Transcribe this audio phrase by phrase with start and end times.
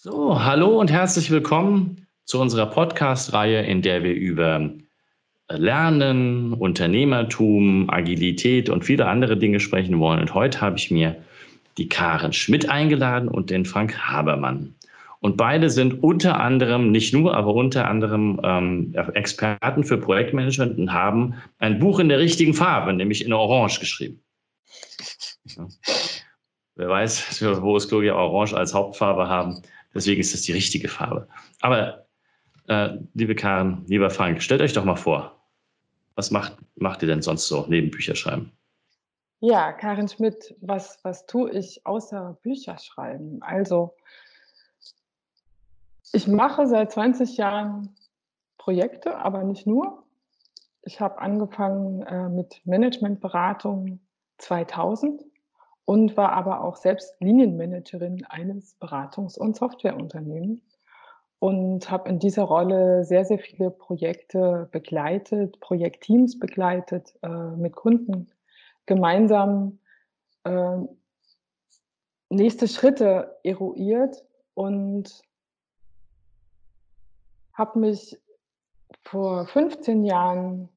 [0.00, 4.70] So, hallo und herzlich willkommen zu unserer Podcast-Reihe, in der wir über
[5.48, 10.20] Lernen, Unternehmertum, Agilität und viele andere Dinge sprechen wollen.
[10.20, 11.16] Und heute habe ich mir
[11.78, 14.76] die Karen Schmidt eingeladen und den Frank Habermann.
[15.18, 20.92] Und beide sind unter anderem, nicht nur, aber unter anderem ähm, Experten für Projektmanagement und
[20.92, 24.22] haben ein Buch in der richtigen Farbe, nämlich in Orange geschrieben.
[25.56, 25.66] Ja.
[26.76, 29.60] Wer weiß, wo es Gloria Orange als Hauptfarbe haben.
[29.94, 31.28] Deswegen ist das die richtige Farbe.
[31.60, 32.06] Aber
[32.68, 35.40] äh, liebe Karen, lieber Frank, stellt euch doch mal vor,
[36.14, 38.52] was macht, macht ihr denn sonst so neben Bücherschreiben?
[39.40, 43.40] Ja, Karin Schmidt, was, was tue ich außer Bücherschreiben?
[43.42, 43.94] Also,
[46.12, 47.96] ich mache seit 20 Jahren
[48.56, 50.02] Projekte, aber nicht nur.
[50.82, 54.00] Ich habe angefangen äh, mit Managementberatung
[54.38, 55.22] 2000
[55.88, 60.60] und war aber auch selbst Linienmanagerin eines Beratungs- und Softwareunternehmens
[61.38, 68.30] und habe in dieser Rolle sehr, sehr viele Projekte begleitet, Projektteams begleitet, äh, mit Kunden
[68.84, 69.78] gemeinsam
[70.44, 70.76] äh,
[72.28, 75.22] nächste Schritte eruiert und
[77.54, 78.20] habe mich
[79.04, 80.68] vor 15 Jahren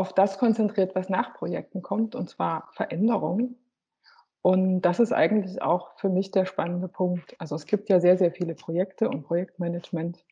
[0.00, 3.56] auf das konzentriert, was nach Projekten kommt, und zwar Veränderung.
[4.40, 7.36] Und das ist eigentlich auch für mich der spannende Punkt.
[7.38, 10.24] Also es gibt ja sehr, sehr viele Projekte und Projektmanagement.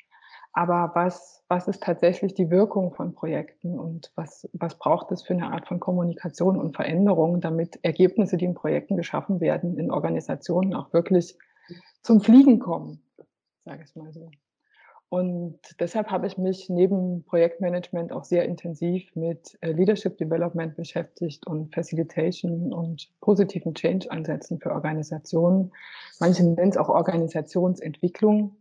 [0.55, 5.35] Aber was, was ist tatsächlich die Wirkung von Projekten und was, was braucht es für
[5.35, 10.75] eine Art von Kommunikation und Veränderung, damit Ergebnisse, die in Projekten geschaffen werden, in Organisationen
[10.75, 11.37] auch wirklich
[12.03, 13.03] zum Fliegen kommen,
[13.67, 14.31] sage ich mal so.
[15.11, 21.47] Und deshalb habe ich mich neben Projektmanagement auch sehr intensiv mit äh, Leadership Development beschäftigt
[21.47, 25.73] und Facilitation und positiven Change-Ansätzen für Organisationen.
[26.21, 28.57] Manche nennen es auch Organisationsentwicklung.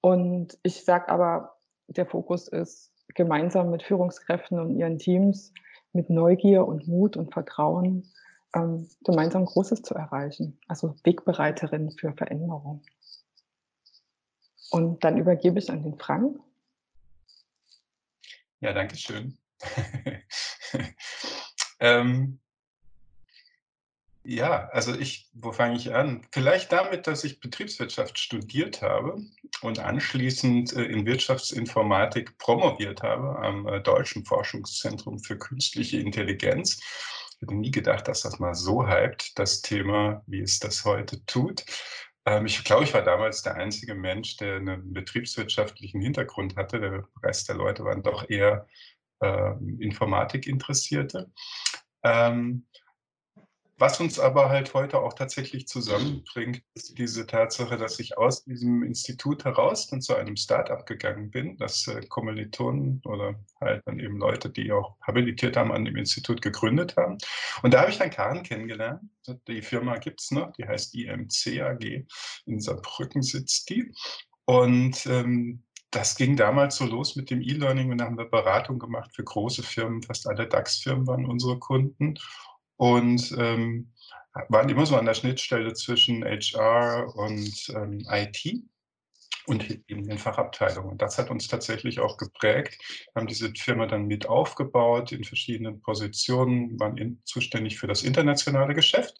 [0.00, 1.56] Und ich sage aber,
[1.86, 5.52] der Fokus ist, gemeinsam mit Führungskräften und ihren Teams
[5.92, 8.10] mit Neugier und Mut und Vertrauen
[8.54, 10.58] ähm, gemeinsam Großes zu erreichen.
[10.66, 12.82] Also Wegbereiterin für Veränderung.
[14.72, 16.40] Und dann übergebe ich an den Frank.
[18.60, 19.36] Ja, danke schön.
[21.80, 22.40] ähm,
[24.24, 26.26] ja, also ich, wo fange ich an?
[26.32, 29.20] Vielleicht damit, dass ich Betriebswirtschaft studiert habe
[29.60, 36.80] und anschließend äh, in Wirtschaftsinformatik promoviert habe am äh, Deutschen Forschungszentrum für künstliche Intelligenz.
[37.34, 41.22] Ich hätte nie gedacht, dass das mal so hypt, das Thema, wie es das heute
[41.26, 41.62] tut.
[42.24, 46.80] Ähm, ich glaube, ich war damals der einzige Mensch, der einen betriebswirtschaftlichen Hintergrund hatte.
[46.80, 48.66] Der Rest der Leute waren doch eher
[49.20, 51.30] äh, Informatik-Interessierte.
[52.04, 52.66] Ähm,
[53.82, 58.84] was uns aber halt heute auch tatsächlich zusammenbringt, ist diese Tatsache, dass ich aus diesem
[58.84, 64.18] Institut heraus dann zu einem Startup gegangen bin, das äh, Kommilitonen oder halt dann eben
[64.18, 67.18] Leute, die auch habilitiert haben, an dem Institut gegründet haben.
[67.64, 69.02] Und da habe ich dann Karen kennengelernt.
[69.48, 72.06] Die Firma gibt es noch, die heißt IMC AG.
[72.46, 73.92] In Saarbrücken sitzt die.
[74.44, 78.78] Und ähm, das ging damals so los mit dem E-Learning und da haben wir Beratung
[78.78, 80.04] gemacht für große Firmen.
[80.04, 82.14] Fast alle DAX-Firmen waren unsere Kunden
[82.82, 83.92] und ähm,
[84.48, 88.64] waren immer so an der Schnittstelle zwischen HR und ähm, IT
[89.46, 90.90] und eben den Fachabteilungen.
[90.90, 92.76] Und das hat uns tatsächlich auch geprägt.
[93.12, 98.02] Wir haben diese Firma dann mit aufgebaut in verschiedenen Positionen, waren in, zuständig für das
[98.02, 99.14] internationale Geschäft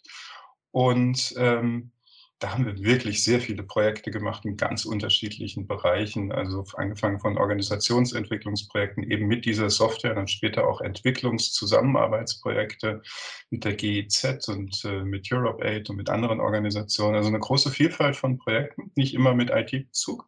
[0.71, 1.93] und ähm,
[2.39, 6.33] da haben wir wirklich sehr viele Projekte gemacht in ganz unterschiedlichen Bereichen.
[6.33, 13.01] Also angefangen von Organisationsentwicklungsprojekten eben mit dieser Software, dann später auch Entwicklungszusammenarbeitsprojekte
[13.49, 17.15] mit der GIZ und äh, mit Europe Aid und mit anderen Organisationen.
[17.15, 20.27] Also eine große Vielfalt von Projekten, nicht immer mit IT-Bezug.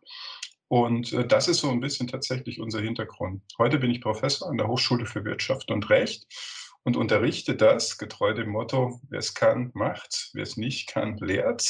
[0.68, 3.44] Und äh, das ist so ein bisschen tatsächlich unser Hintergrund.
[3.58, 6.26] Heute bin ich Professor an der Hochschule für Wirtschaft und Recht
[6.86, 11.64] und unterrichte das getreu dem Motto, wer es kann, macht, wer es nicht kann, lehrt.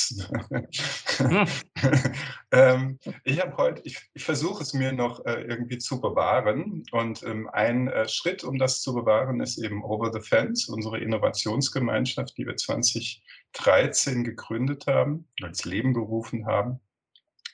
[1.18, 1.48] Hm.
[2.52, 7.24] ähm, ich habe heute, ich, ich versuche es mir noch äh, irgendwie zu bewahren und
[7.24, 12.38] ähm, ein äh, Schritt, um das zu bewahren, ist eben Over the Fence, unsere Innovationsgemeinschaft,
[12.38, 16.82] die wir 2013 gegründet haben, als Leben gerufen haben.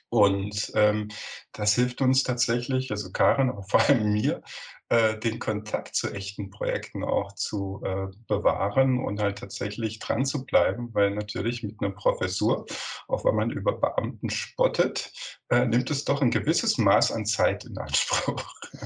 [0.08, 1.08] Und ähm,
[1.52, 4.42] das hilft uns tatsächlich, also Karen, aber vor allem mir,
[4.92, 10.44] äh, den Kontakt zu echten Projekten auch zu äh, bewahren und halt tatsächlich dran zu
[10.44, 12.66] bleiben, weil natürlich mit einer Professur,
[13.08, 15.10] auch wenn man über Beamten spottet,
[15.48, 18.44] äh, nimmt es doch ein gewisses Maß an Zeit in Anspruch.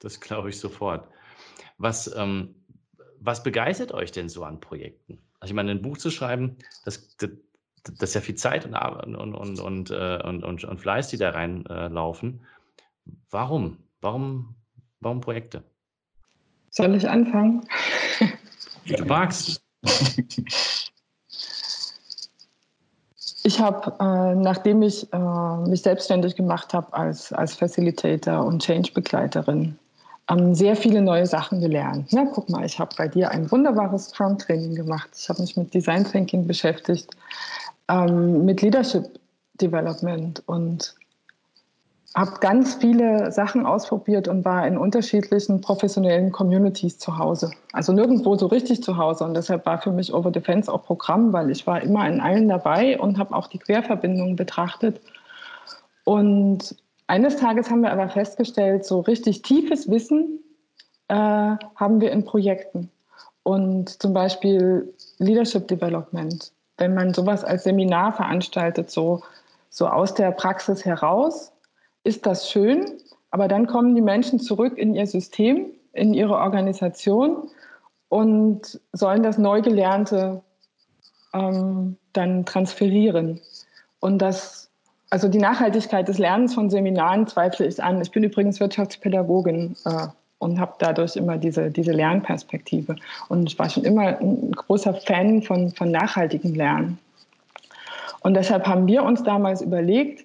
[0.00, 1.08] Das glaube ich sofort.
[1.78, 2.66] Was, ähm,
[3.20, 5.18] was begeistert euch denn so an Projekten?
[5.40, 7.30] Also ich meine, ein Buch zu schreiben, das, das
[7.84, 11.16] das ist ja viel Zeit und, und, und, und, äh, und, und, und Fleiß, die
[11.16, 12.44] da reinlaufen.
[13.30, 13.83] Warum?
[14.04, 14.54] Warum,
[15.00, 15.64] warum Projekte?
[16.68, 17.66] Soll ich anfangen?
[18.84, 19.62] Wie du magst.
[23.44, 29.78] Ich habe, äh, nachdem ich äh, mich selbstständig gemacht habe als, als Facilitator und Change-Begleiterin,
[30.28, 32.12] ähm, sehr viele neue Sachen gelernt.
[32.12, 35.08] Ja, guck mal, ich habe bei dir ein wunderbares Scrum-Training gemacht.
[35.16, 37.16] Ich habe mich mit Design Thinking beschäftigt,
[37.88, 39.18] ähm, mit Leadership
[39.54, 40.94] Development und
[42.14, 47.50] habe ganz viele Sachen ausprobiert und war in unterschiedlichen professionellen Communities zu Hause.
[47.72, 49.24] Also nirgendwo so richtig zu Hause.
[49.24, 52.48] Und deshalb war für mich Over Defense auch Programm, weil ich war immer in allen
[52.48, 55.00] dabei und habe auch die Querverbindungen betrachtet.
[56.04, 56.76] Und
[57.08, 60.38] eines Tages haben wir aber festgestellt, so richtig tiefes Wissen
[61.08, 62.90] äh, haben wir in Projekten.
[63.42, 66.52] Und zum Beispiel Leadership Development.
[66.78, 69.22] Wenn man sowas als Seminar veranstaltet, so,
[69.68, 71.52] so aus der Praxis heraus,
[72.04, 72.84] ist das schön,
[73.30, 77.48] aber dann kommen die Menschen zurück in ihr System, in ihre Organisation
[78.08, 80.42] und sollen das Neugelernte
[81.32, 83.40] ähm, dann transferieren.
[84.00, 84.70] Und das,
[85.10, 88.00] also die Nachhaltigkeit des Lernens von Seminaren zweifle ich an.
[88.00, 90.06] Ich bin übrigens Wirtschaftspädagogin äh,
[90.38, 92.96] und habe dadurch immer diese, diese Lernperspektive.
[93.28, 96.98] Und ich war schon immer ein großer Fan von, von nachhaltigem Lernen.
[98.20, 100.24] Und deshalb haben wir uns damals überlegt,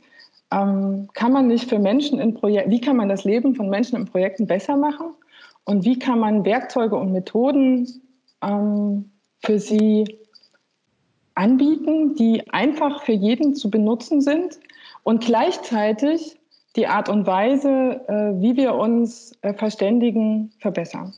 [0.51, 3.97] ähm, kann man nicht für Menschen in Projekten, wie kann man das Leben von Menschen
[3.97, 5.13] in Projekten besser machen
[5.65, 7.87] und wie kann man Werkzeuge und Methoden
[8.41, 9.11] ähm,
[9.43, 10.19] für sie
[11.35, 14.59] anbieten, die einfach für jeden zu benutzen sind
[15.03, 16.37] und gleichzeitig
[16.75, 21.13] die Art und Weise, äh, wie wir uns äh, verständigen, verbessern.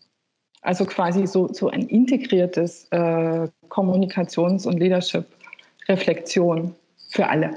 [0.62, 6.76] Also quasi so, so ein integriertes äh, Kommunikations- und Leadership-Reflexion
[7.10, 7.56] für alle.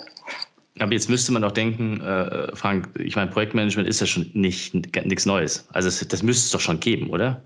[0.81, 4.75] Aber jetzt müsste man doch denken, äh, Frank, ich meine, Projektmanagement ist ja schon nicht
[4.75, 5.69] nichts Neues.
[5.73, 7.41] Also das, das müsste es doch schon geben, oder?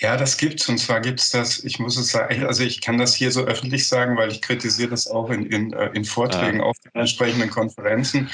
[0.00, 0.68] Ja, das gibt's.
[0.68, 3.86] Und zwar gibt's das, ich muss es sagen, also ich kann das hier so öffentlich
[3.86, 6.64] sagen, weil ich kritisiere das auch in, in, äh, in Vorträgen ah.
[6.64, 8.30] auf den entsprechenden Konferenzen.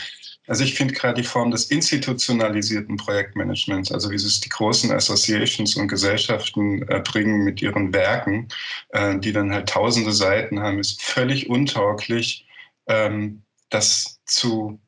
[0.47, 5.77] Also ich finde gerade die Form des institutionalisierten Projektmanagements, also wie es die großen Associations
[5.77, 8.49] und Gesellschaften äh, bringen mit ihren Werken,
[8.91, 12.47] äh, die dann halt tausende Seiten haben, ist völlig untauglich.
[12.89, 14.81] Ähm, das zu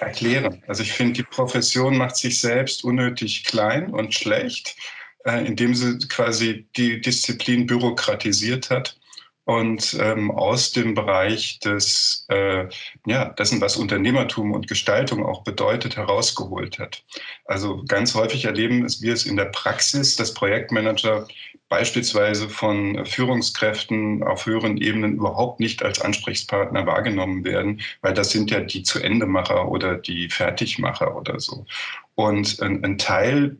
[0.00, 0.62] erklären.
[0.66, 4.76] Also ich finde, die Profession macht sich selbst unnötig klein und schlecht,
[5.24, 8.98] äh, indem sie quasi die Disziplin bürokratisiert hat
[9.48, 12.66] und ähm, aus dem Bereich des, äh,
[13.06, 17.02] ja, dessen, was Unternehmertum und Gestaltung auch bedeutet, herausgeholt hat.
[17.46, 21.26] Also ganz häufig erleben wir es in der Praxis, dass Projektmanager
[21.70, 28.50] beispielsweise von Führungskräften auf höheren Ebenen überhaupt nicht als Ansprechpartner wahrgenommen werden, weil das sind
[28.50, 31.64] ja die Zu-Ende-Macher oder die Fertigmacher oder so.
[32.16, 33.56] Und ein, ein Teil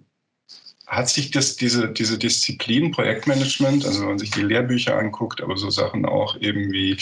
[0.89, 5.55] hat sich das, diese, diese Disziplin Projektmanagement, also wenn man sich die Lehrbücher anguckt, aber
[5.59, 6.97] so Sachen auch eben wie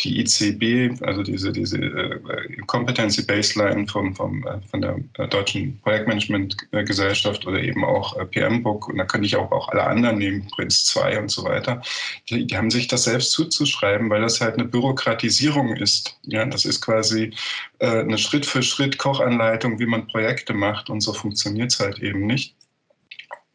[0.00, 5.80] die ICB, also diese, diese äh, Competency Baseline vom, vom, äh, von der äh, Deutschen
[5.80, 10.46] Projektmanagement-Gesellschaft oder eben auch äh, PM-Book, und da könnte ich auch, auch alle anderen nehmen,
[10.54, 11.80] Prinz 2 und so weiter,
[12.28, 16.18] die, die haben sich das selbst zuzuschreiben, weil das halt eine Bürokratisierung ist.
[16.24, 17.32] Ja, das ist quasi
[17.78, 22.54] äh, eine Schritt-für-Schritt-Kochanleitung, wie man Projekte macht und so funktioniert es halt eben nicht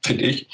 [0.06, 0.48] finde ich.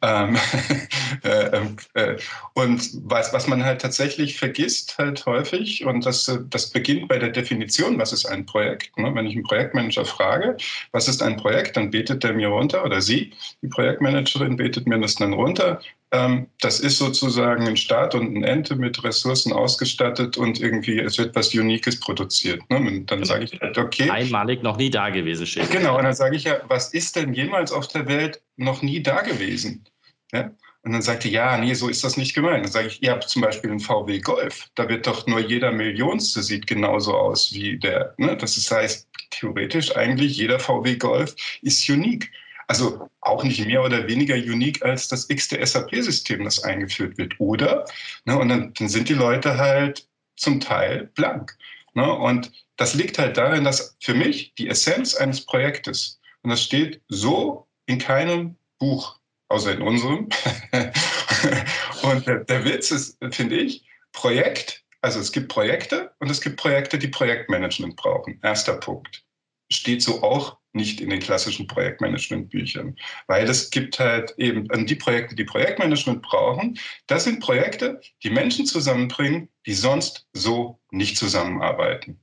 [0.00, 0.36] Ähm,
[1.24, 2.16] äh, ähm, äh,
[2.54, 7.30] und was, was man halt tatsächlich vergisst, halt häufig, und das, das beginnt bei der
[7.30, 8.96] Definition, was ist ein Projekt.
[8.96, 9.12] Ne?
[9.14, 10.56] Wenn ich einen Projektmanager frage,
[10.92, 15.00] was ist ein Projekt, dann betet der mir runter, oder sie, die Projektmanagerin, betet mir
[15.00, 15.80] das dann runter.
[16.10, 21.18] Ähm, das ist sozusagen ein Start und ein Ende mit Ressourcen ausgestattet und irgendwie, es
[21.18, 22.62] wird was Uniques produziert.
[22.70, 22.78] Ne?
[22.78, 24.08] Und dann sage ich halt, okay.
[24.08, 25.70] Einmalig noch nie da gewesen, Chef.
[25.70, 29.02] Genau, und dann sage ich ja, was ist denn jemals auf der Welt noch nie
[29.02, 29.84] da gewesen?
[30.32, 30.50] Ja?
[30.82, 32.64] Und dann sagte, ja, nee, so ist das nicht gemeint.
[32.64, 34.68] Dann sage ich, ihr habt zum Beispiel einen VW Golf.
[34.74, 38.14] Da wird doch nur jeder Millionste sieht genauso aus wie der.
[38.16, 38.34] Ne?
[38.36, 42.30] Das heißt, theoretisch eigentlich jeder VW Golf ist unique.
[42.68, 47.34] Also auch nicht mehr oder weniger unique als das x-te SAP-System, das eingeführt wird.
[47.38, 47.86] Oder?
[48.24, 50.06] Ne, und dann, dann, sind die Leute halt
[50.36, 51.56] zum Teil blank.
[51.94, 52.12] Ne?
[52.12, 57.00] Und das liegt halt darin, dass für mich die Essenz eines Projektes, und das steht
[57.08, 60.28] so in keinem Buch, außer in unserem.
[62.02, 66.56] und der, der Witz ist, finde ich, Projekt, also es gibt Projekte und es gibt
[66.56, 68.38] Projekte, die Projektmanagement brauchen.
[68.42, 69.24] Erster Punkt.
[69.70, 72.96] Steht so auch nicht in den klassischen Projektmanagement-Büchern,
[73.26, 76.78] weil es gibt halt eben die Projekte, die Projektmanagement brauchen.
[77.06, 82.20] Das sind Projekte, die Menschen zusammenbringen, die sonst so nicht zusammenarbeiten.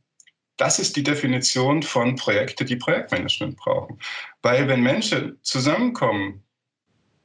[0.57, 3.99] Das ist die Definition von Projekte, die Projektmanagement brauchen.
[4.41, 6.43] Weil wenn Menschen zusammenkommen,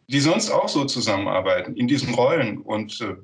[0.09, 3.15] die sonst auch so zusammenarbeiten, in diesen Rollen und äh,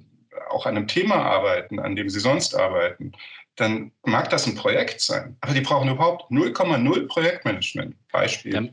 [0.51, 3.13] auch an einem Thema arbeiten, an dem sie sonst arbeiten,
[3.57, 5.37] dann mag das ein Projekt sein.
[5.41, 7.97] Aber die brauchen überhaupt 0,0 Projektmanagement.
[8.13, 8.53] Beispiel.
[8.53, 8.71] Dann,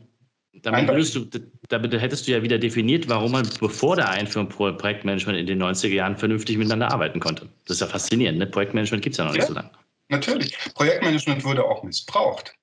[0.61, 1.25] damit, würdest du,
[1.69, 5.87] damit hättest du ja wieder definiert, warum man bevor der Einführung Projektmanagement in den 90er
[5.87, 7.49] Jahren vernünftig miteinander arbeiten konnte.
[7.65, 8.39] Das ist ja faszinierend.
[8.39, 8.45] Ne?
[8.45, 9.71] Projektmanagement gibt es ja noch nicht ja, so lange.
[10.09, 10.57] Natürlich.
[10.75, 12.53] Projektmanagement wurde auch missbraucht.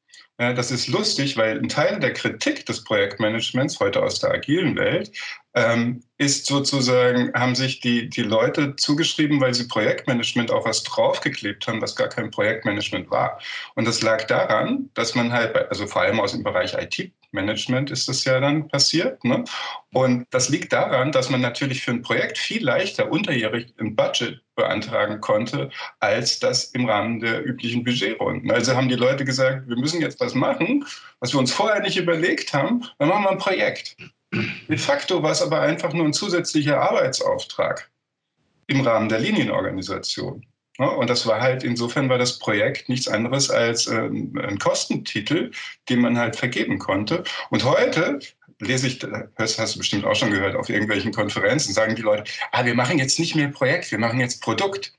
[0.41, 5.13] Das ist lustig, weil ein Teil der Kritik des Projektmanagements heute aus der agilen Welt
[5.53, 11.67] ähm, ist sozusagen, haben sich die, die Leute zugeschrieben, weil sie Projektmanagement auf was draufgeklebt
[11.69, 13.39] haben, was gar kein Projektmanagement war.
[13.75, 17.91] Und das lag daran, dass man halt, also vor allem aus dem Bereich IT Management
[17.91, 19.23] ist das ja dann passiert.
[19.25, 19.45] Ne?
[19.93, 24.41] Und das liegt daran, dass man natürlich für ein Projekt viel leichter unterjährig ein Budget
[24.57, 25.71] beantragen konnte,
[26.01, 28.51] als das im Rahmen der üblichen Budgetrunden.
[28.51, 30.85] Also haben die Leute gesagt, wir müssen jetzt was machen,
[31.21, 33.97] was wir uns vorher nicht überlegt haben, dann machen wir ein Projekt.
[34.33, 37.91] De facto war es aber einfach nur ein zusätzlicher Arbeitsauftrag
[38.67, 40.47] im Rahmen der Linienorganisation.
[40.81, 40.91] Ne?
[40.91, 45.51] Und das war halt, insofern war das Projekt nichts anderes als ähm, ein Kostentitel,
[45.91, 47.23] den man halt vergeben konnte.
[47.51, 48.19] Und heute
[48.61, 52.25] lese ich, das hast du bestimmt auch schon gehört, auf irgendwelchen Konferenzen, sagen die Leute,
[52.53, 54.95] ah, wir machen jetzt nicht mehr Projekt, wir machen jetzt Produkt.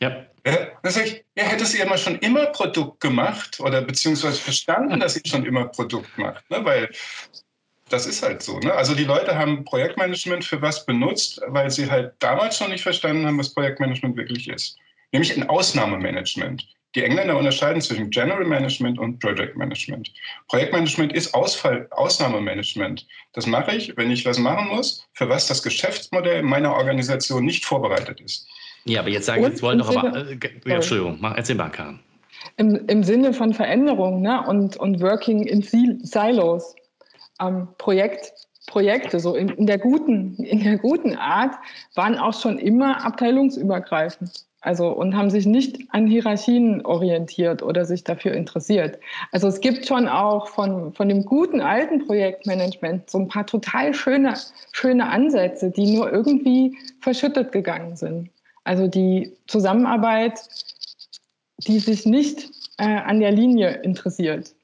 [0.00, 0.24] Ja.
[0.42, 5.00] Dann sage ich, ja, hättest du ja mal schon immer Produkt gemacht oder beziehungsweise verstanden,
[5.00, 6.48] dass ihr schon immer Produkt macht.
[6.50, 6.64] Ne?
[6.64, 6.88] Weil
[7.88, 8.58] das ist halt so.
[8.58, 8.72] Ne?
[8.72, 13.26] Also die Leute haben Projektmanagement für was benutzt, weil sie halt damals schon nicht verstanden
[13.26, 14.76] haben, was Projektmanagement wirklich ist.
[15.12, 16.66] Nämlich ein Ausnahmemanagement.
[16.94, 20.10] Die Engländer unterscheiden zwischen General Management und Project Management.
[20.48, 23.06] Projektmanagement ist Ausfall, Ausnahmemanagement.
[23.34, 27.64] Das mache ich, wenn ich was machen muss, für was das Geschäftsmodell meiner Organisation nicht
[27.64, 28.46] vorbereitet ist.
[28.84, 30.28] Ja, aber jetzt sagen, jetzt wollen doch aber.
[30.30, 32.00] Äh, Entschuldigung, mach, erzähl mal, Karin.
[32.56, 34.42] Im, Im Sinne von Veränderung ne?
[34.46, 36.74] und, und Working in Silos
[37.40, 38.32] ähm, Projekt,
[38.66, 41.54] Projekte, so in, in, der guten, in der guten Art,
[41.94, 44.44] waren auch schon immer abteilungsübergreifend.
[44.60, 48.98] Also und haben sich nicht an Hierarchien orientiert oder sich dafür interessiert.
[49.30, 53.94] Also es gibt schon auch von, von dem guten alten Projektmanagement so ein paar total
[53.94, 54.34] schöne,
[54.72, 58.30] schöne Ansätze, die nur irgendwie verschüttet gegangen sind.
[58.64, 60.40] Also die Zusammenarbeit,
[61.58, 64.54] die sich nicht äh, an der Linie interessiert.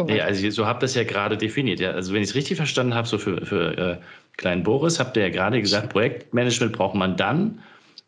[0.00, 1.80] Nee, also so habt ihr es ja gerade definiert.
[1.80, 1.92] Ja.
[1.92, 3.98] Also wenn ich es richtig verstanden habe, so für, für äh,
[4.36, 7.62] kleinen Boris, habt ihr ja gerade gesagt, Projektmanagement braucht man dann,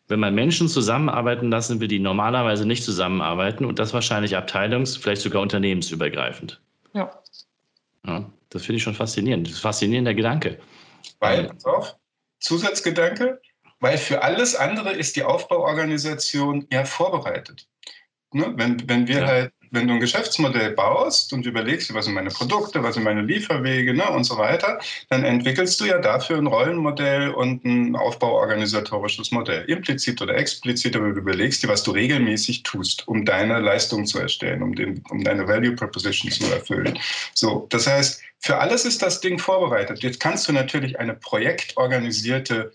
[0.07, 5.21] wenn man Menschen zusammenarbeiten lassen will, die normalerweise nicht zusammenarbeiten und das wahrscheinlich abteilungs-, vielleicht
[5.21, 6.61] sogar unternehmensübergreifend.
[6.93, 7.11] Ja.
[8.05, 9.47] ja das finde ich schon faszinierend.
[9.47, 10.59] Das ist ein faszinierender Gedanke.
[11.19, 11.95] Weil, pass auf,
[12.39, 13.41] Zusatzgedanke,
[13.79, 17.67] weil für alles andere ist die Aufbauorganisation ja vorbereitet.
[18.33, 18.53] Ne?
[18.55, 19.27] Wenn, wenn wir ja.
[19.27, 23.21] halt wenn du ein Geschäftsmodell baust und überlegst, was sind meine Produkte, was sind meine
[23.21, 29.31] Lieferwege ne, und so weiter, dann entwickelst du ja dafür ein Rollenmodell und ein aufbauorganisatorisches
[29.31, 29.63] Modell.
[29.65, 34.19] Implizit oder explizit, aber du überlegst dir, was du regelmäßig tust, um deine Leistung zu
[34.19, 36.97] erstellen, um, den, um deine Value Proposition zu erfüllen.
[37.33, 40.03] So, das heißt, für alles ist das Ding vorbereitet.
[40.03, 42.71] Jetzt kannst du natürlich eine projektorganisierte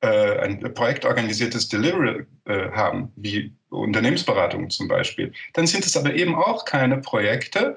[0.00, 6.34] äh, ein projektorganisiertes Delivery äh, haben, wie Unternehmensberatung zum Beispiel, dann sind es aber eben
[6.34, 7.76] auch keine Projekte,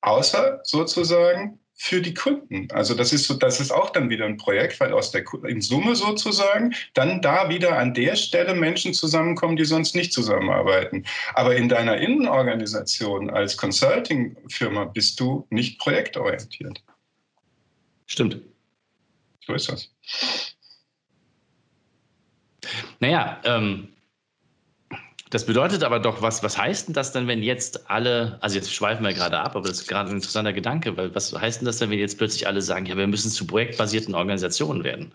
[0.00, 2.68] außer sozusagen für die Kunden.
[2.70, 5.60] Also das ist so, das ist auch dann wieder ein Projekt, weil aus der in
[5.60, 11.04] Summe sozusagen dann da wieder an der Stelle Menschen zusammenkommen, die sonst nicht zusammenarbeiten.
[11.34, 16.82] Aber in deiner Innenorganisation als Consulting-Firma bist du nicht projektorientiert.
[18.06, 18.40] Stimmt.
[19.44, 19.90] So ist das.
[23.00, 23.88] Naja, ähm,
[25.30, 28.72] das bedeutet aber doch, was, was heißt denn das denn, wenn jetzt alle, also jetzt
[28.72, 31.66] schweifen wir gerade ab, aber das ist gerade ein interessanter Gedanke, weil was heißt denn
[31.66, 35.14] das denn, wenn jetzt plötzlich alle sagen, ja, wir müssen zu projektbasierten Organisationen werden?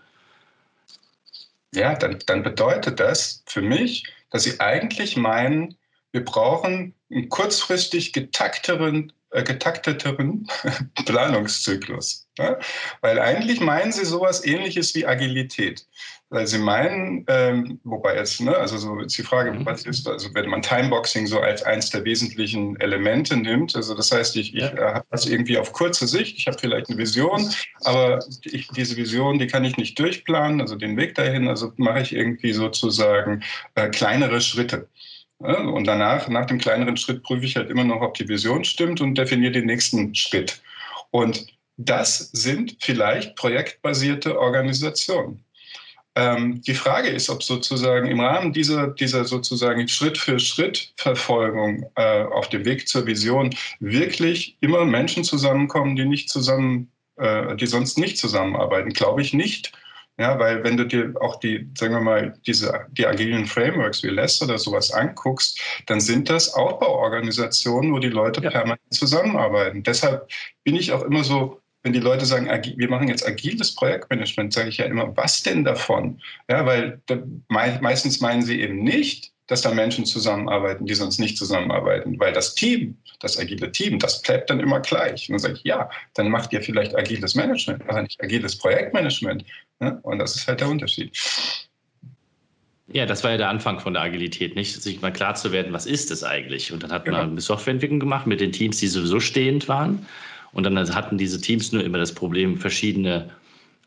[1.72, 5.76] Ja, dann, dann bedeutet das für mich, dass sie eigentlich meinen,
[6.10, 10.46] wir brauchen einen kurzfristig getakteren, getakteteren
[11.06, 12.26] Planungszyklus.
[12.38, 12.58] Ja?
[13.00, 15.86] Weil eigentlich meinen sie sowas ähnliches wie Agilität
[16.30, 19.64] weil sie meinen, ähm, wobei jetzt, ne, also so ist die Frage, mhm.
[19.64, 24.12] was ist, also wenn man Timeboxing so als eins der wesentlichen Elemente nimmt, also das
[24.12, 27.50] heißt, ich, ich äh, habe das irgendwie auf kurze Sicht, ich habe vielleicht eine Vision,
[27.84, 32.02] aber ich, diese Vision, die kann ich nicht durchplanen, also den Weg dahin, also mache
[32.02, 33.42] ich irgendwie sozusagen
[33.74, 34.88] äh, kleinere Schritte.
[35.38, 39.00] Und danach, nach dem kleineren Schritt, prüfe ich halt immer noch, ob die Vision stimmt
[39.00, 40.60] und definiere den nächsten Schritt.
[41.10, 45.44] Und das sind vielleicht projektbasierte Organisationen.
[46.16, 52.64] Ähm, die Frage ist, ob sozusagen im Rahmen dieser, dieser sozusagen Schritt-für-Schritt-Verfolgung äh, auf dem
[52.64, 58.92] Weg zur Vision wirklich immer Menschen zusammenkommen, die nicht zusammen, äh, die sonst nicht zusammenarbeiten.
[58.92, 59.72] Glaube ich nicht.
[60.18, 64.08] Ja, weil wenn du dir auch die, sagen wir mal, diese, die agilen Frameworks wie
[64.08, 68.50] LESS oder sowas anguckst, dann sind das Aufbauorganisationen, wo die Leute ja.
[68.50, 69.84] permanent zusammenarbeiten.
[69.84, 70.28] Deshalb
[70.64, 74.68] bin ich auch immer so wenn die Leute sagen, wir machen jetzt agiles Projektmanagement, sage
[74.68, 76.20] ich ja immer, was denn davon?
[76.50, 77.00] Ja, weil
[77.48, 82.54] meistens meinen sie eben nicht, dass da Menschen zusammenarbeiten, die sonst nicht zusammenarbeiten, weil das
[82.54, 85.28] Team, das agile Team, das bleibt dann immer gleich.
[85.28, 89.44] Und dann sage ich, ja, dann macht ihr vielleicht agiles Management, aber nicht agiles Projektmanagement.
[89.80, 91.16] Ja, und das ist halt der Unterschied.
[92.92, 94.82] Ja, das war ja der Anfang von der Agilität, nicht?
[94.82, 96.72] Sich mal klar zu werden, was ist es eigentlich?
[96.72, 97.18] Und dann hat genau.
[97.18, 100.06] man eine Softwareentwicklung gemacht mit den Teams, die sowieso stehend waren.
[100.52, 103.30] Und dann hatten diese Teams nur immer das Problem, verschiedene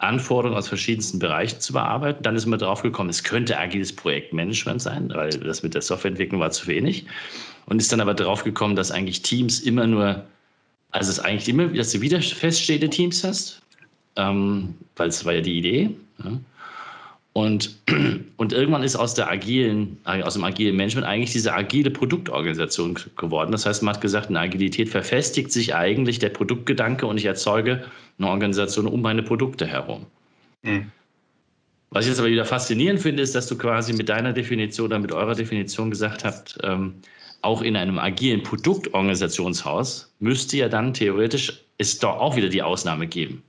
[0.01, 2.23] Anforderungen aus verschiedensten Bereichen zu bearbeiten.
[2.23, 6.41] Dann ist man drauf gekommen, es könnte agiles Projektmanagement sein, weil das mit der Softwareentwicklung
[6.41, 7.05] war zu wenig.
[7.67, 10.23] Und ist dann aber drauf gekommen, dass eigentlich Teams immer nur,
[10.91, 13.61] also es ist eigentlich immer, dass du wieder feststehende Teams hast,
[14.15, 15.89] ähm, weil es war ja die Idee.
[16.23, 16.31] Ja.
[17.33, 17.77] Und,
[18.37, 23.51] und irgendwann ist aus, der agilen, aus dem agilen Management eigentlich diese agile Produktorganisation geworden.
[23.51, 27.83] Das heißt, man hat gesagt, in Agilität verfestigt sich eigentlich der Produktgedanke und ich erzeuge
[28.21, 30.05] eine Organisation um meine Produkte herum.
[30.61, 30.91] Mhm.
[31.89, 34.99] Was ich jetzt aber wieder faszinierend finde, ist, dass du quasi mit deiner Definition oder
[34.99, 37.01] mit eurer Definition gesagt habt, ähm,
[37.41, 43.07] auch in einem agilen Produktorganisationshaus müsste ja dann theoretisch es doch auch wieder die Ausnahme
[43.07, 43.43] geben.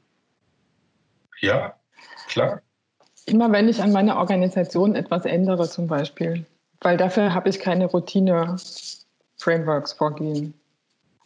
[1.40, 1.74] Ja,
[2.28, 2.62] klar.
[3.26, 6.44] Immer wenn ich an meiner Organisation etwas ändere zum Beispiel,
[6.80, 10.54] weil dafür habe ich keine Routine-Frameworks vorgehen.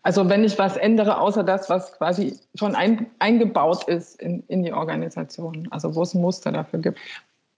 [0.07, 4.63] Also wenn ich was ändere, außer das, was quasi schon ein, eingebaut ist in, in
[4.63, 7.01] die Organisation, also wo es ein Muster dafür gibt.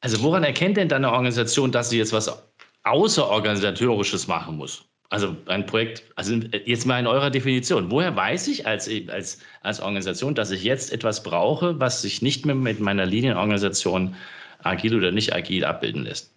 [0.00, 2.42] Also woran erkennt denn deine Organisation, dass sie jetzt was
[2.84, 4.82] Außerorganisatorisches machen muss?
[5.10, 9.80] Also ein Projekt, also jetzt mal in eurer Definition, woher weiß ich als, als, als
[9.80, 14.16] Organisation, dass ich jetzt etwas brauche, was sich nicht mehr mit meiner Linienorganisation
[14.62, 16.32] agil oder nicht agil abbilden lässt?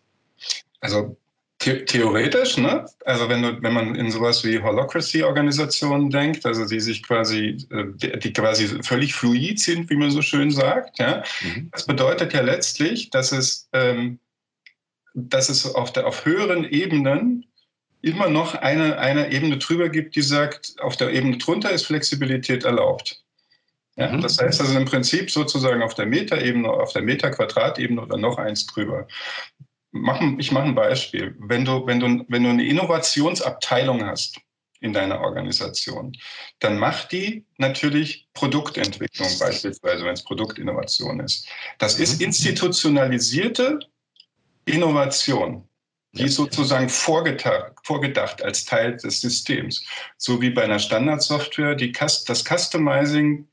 [0.82, 1.16] Also
[1.64, 2.86] the theoretisch, ne?
[3.06, 8.18] Also wenn, du, wenn man in sowas wie Holocracy-Organisationen denkt, also die sich quasi, äh,
[8.18, 11.70] die quasi völlig fluid sind, wie man so schön sagt, ja, mhm.
[11.72, 14.20] das bedeutet ja letztlich, dass es, ähm,
[15.14, 17.46] dass es auf, der, auf höheren Ebenen
[18.02, 22.64] immer noch eine, eine Ebene drüber gibt, die sagt, auf der Ebene drunter ist Flexibilität
[22.64, 23.24] erlaubt.
[23.98, 24.22] Ja, mhm.
[24.22, 28.66] Das heißt also im Prinzip sozusagen auf der Metaebene, auf der Metaquadratebene oder noch eins
[28.66, 29.08] drüber.
[29.92, 31.36] Machen, ich mache ein Beispiel.
[31.40, 34.40] Wenn du, wenn, du, wenn du eine Innovationsabteilung hast
[34.80, 36.14] in deiner Organisation,
[36.60, 41.48] dann macht die natürlich Produktentwicklung beispielsweise, wenn es Produktinnovation ist.
[41.78, 42.28] Das ist mhm.
[42.28, 43.80] institutionalisierte
[44.66, 45.68] Innovation.
[46.14, 49.86] Die ist sozusagen vorgedacht, vorgedacht als Teil des Systems.
[50.18, 53.48] So wie bei einer Standardsoftware die, das Customizing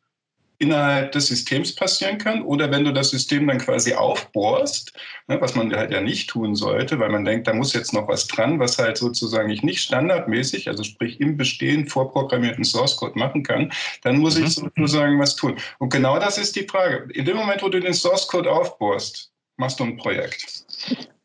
[0.58, 4.92] innerhalb des Systems passieren kann oder wenn du das System dann quasi aufbohrst,
[5.28, 8.08] ne, was man halt ja nicht tun sollte, weil man denkt, da muss jetzt noch
[8.08, 13.18] was dran, was halt sozusagen ich nicht standardmäßig, also sprich im Bestehen vorprogrammierten Source Code
[13.18, 14.46] machen kann, dann muss mhm.
[14.46, 15.56] ich sozusagen was tun.
[15.78, 17.08] Und genau das ist die Frage.
[17.12, 20.64] In dem Moment, wo du den Source Code aufbohrst, machst du ein Projekt.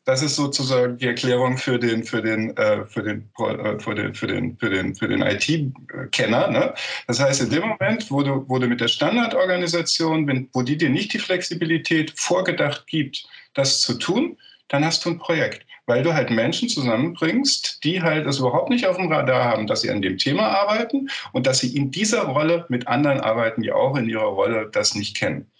[0.04, 4.14] Das ist sozusagen die Erklärung für den, für den, äh, für den, äh, für den,
[4.14, 6.48] für den, für den, für den IT-Kenner.
[6.48, 6.74] Ne?
[7.06, 10.76] Das heißt, in dem Moment, wo du, wo du mit der Standardorganisation, wenn, wo die
[10.76, 14.36] dir nicht die Flexibilität vorgedacht gibt, das zu tun,
[14.68, 18.86] dann hast du ein Projekt, weil du halt Menschen zusammenbringst, die halt das überhaupt nicht
[18.86, 22.24] auf dem Radar haben, dass sie an dem Thema arbeiten und dass sie in dieser
[22.24, 25.50] Rolle mit anderen arbeiten, die auch in ihrer Rolle das nicht kennen.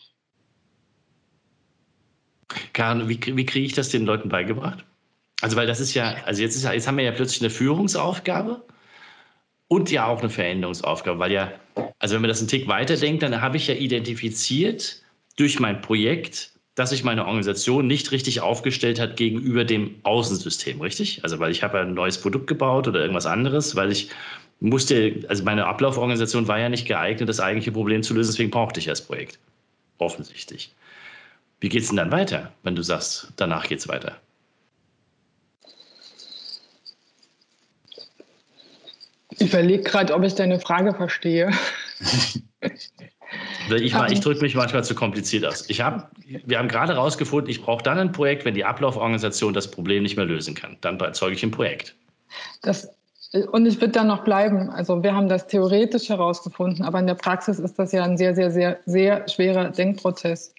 [2.73, 4.85] Karin, wie, wie kriege ich das den Leuten beigebracht?
[5.41, 7.51] Also, weil das ist ja, also jetzt, ist ja, jetzt haben wir ja plötzlich eine
[7.51, 8.63] Führungsaufgabe
[9.69, 11.53] und ja auch eine Veränderungsaufgabe, weil ja,
[11.99, 15.03] also wenn man das einen Tick weiterdenkt, dann habe ich ja identifiziert
[15.37, 21.23] durch mein Projekt, dass sich meine Organisation nicht richtig aufgestellt hat gegenüber dem Außensystem, richtig?
[21.23, 24.11] Also weil ich habe ein neues Produkt gebaut oder irgendwas anderes, weil ich
[24.61, 28.81] musste, also meine Ablauforganisation war ja nicht geeignet, das eigentliche Problem zu lösen, deswegen brauchte
[28.81, 29.39] ich das Projekt.
[29.99, 30.73] Offensichtlich.
[31.65, 34.19] Wie geht es denn dann weiter, wenn du sagst, danach geht es weiter?
[39.31, 41.51] Ich überlege gerade, ob ich deine Frage verstehe.
[42.61, 45.65] ich, ich drücke mich manchmal zu kompliziert aus.
[45.71, 49.71] Ich hab, wir haben gerade herausgefunden, ich brauche dann ein Projekt, wenn die Ablauforganisation das
[49.71, 50.77] Problem nicht mehr lösen kann.
[50.83, 51.97] Dann erzeuge ich ein Projekt.
[52.61, 52.91] Das,
[53.53, 54.69] und ich würde da noch bleiben.
[54.69, 58.35] Also wir haben das theoretisch herausgefunden, aber in der Praxis ist das ja ein sehr,
[58.35, 60.55] sehr, sehr, sehr schwerer Denkprozess.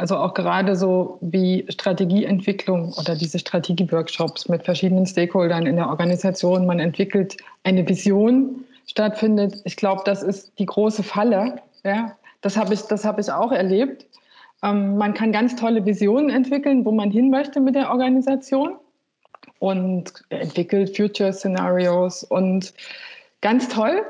[0.00, 6.64] Also auch gerade so wie Strategieentwicklung oder diese Strategieworkshops mit verschiedenen Stakeholdern in der Organisation.
[6.64, 9.60] Man entwickelt eine Vision, stattfindet.
[9.64, 11.56] Ich glaube, das ist die große Falle.
[11.84, 14.06] Ja, das habe ich, habe ich auch erlebt.
[14.62, 18.76] Ähm, man kann ganz tolle Visionen entwickeln, wo man hin möchte mit der Organisation
[19.58, 22.72] und entwickelt Future Scenarios und
[23.42, 24.00] ganz toll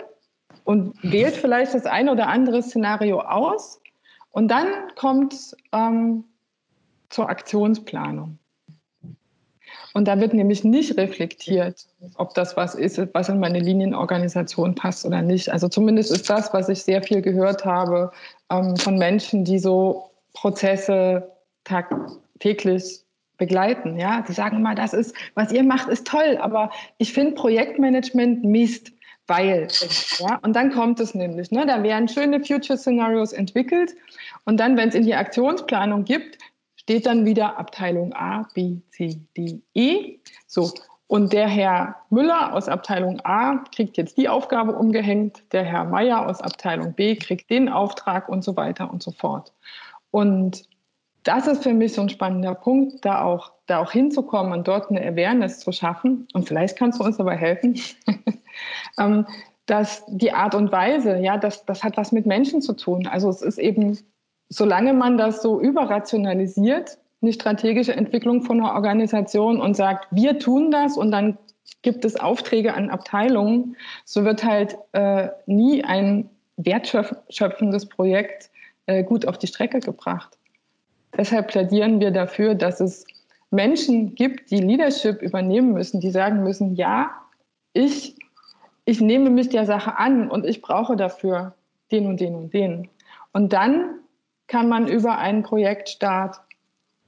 [0.62, 3.80] und wählt vielleicht das eine oder andere Szenario aus
[4.30, 5.34] und dann kommt
[5.72, 6.24] ähm,
[7.08, 8.38] zur Aktionsplanung.
[9.92, 15.04] Und da wird nämlich nicht reflektiert, ob das was ist, was in meine Linienorganisation passt
[15.04, 15.48] oder nicht.
[15.50, 18.12] Also zumindest ist das, was ich sehr viel gehört habe
[18.50, 21.32] ähm, von Menschen, die so Prozesse
[21.64, 23.00] tagtäglich
[23.36, 23.98] begleiten.
[23.98, 28.44] Ja, die sagen immer, das ist, was ihr macht, ist toll, aber ich finde Projektmanagement
[28.44, 28.92] Mist,
[29.30, 29.68] weil.
[30.18, 31.50] Ja, und dann kommt es nämlich.
[31.50, 33.94] Ne, da werden schöne Future Scenarios entwickelt
[34.44, 36.36] und dann, wenn es in die Aktionsplanung gibt,
[36.76, 40.18] steht dann wieder Abteilung A, B, C, D, E.
[40.46, 40.72] So.
[41.06, 46.26] Und der Herr Müller aus Abteilung A kriegt jetzt die Aufgabe umgehängt, der Herr Meier
[46.26, 49.52] aus Abteilung B kriegt den Auftrag und so weiter und so fort.
[50.12, 50.69] Und
[51.24, 54.90] das ist für mich so ein spannender Punkt, da auch, da auch hinzukommen und dort
[54.90, 56.26] eine Awareness zu schaffen.
[56.32, 57.78] Und vielleicht kannst du uns dabei helfen,
[58.98, 59.26] ähm,
[59.66, 63.06] dass die Art und Weise, ja, das, das hat was mit Menschen zu tun.
[63.06, 63.98] Also es ist eben,
[64.48, 70.70] solange man das so überrationalisiert, eine strategische Entwicklung von einer Organisation und sagt, wir tun
[70.70, 71.36] das und dann
[71.82, 78.50] gibt es Aufträge an Abteilungen, so wird halt äh, nie ein wertschöpfendes Projekt
[78.86, 80.36] äh, gut auf die Strecke gebracht.
[81.16, 83.04] Deshalb plädieren wir dafür, dass es
[83.50, 87.10] Menschen gibt, die Leadership übernehmen müssen, die sagen müssen, ja,
[87.72, 88.16] ich,
[88.84, 91.54] ich nehme mich der Sache an und ich brauche dafür
[91.90, 92.88] den und den und den.
[93.32, 94.00] Und dann
[94.46, 96.40] kann man über einen Projektstart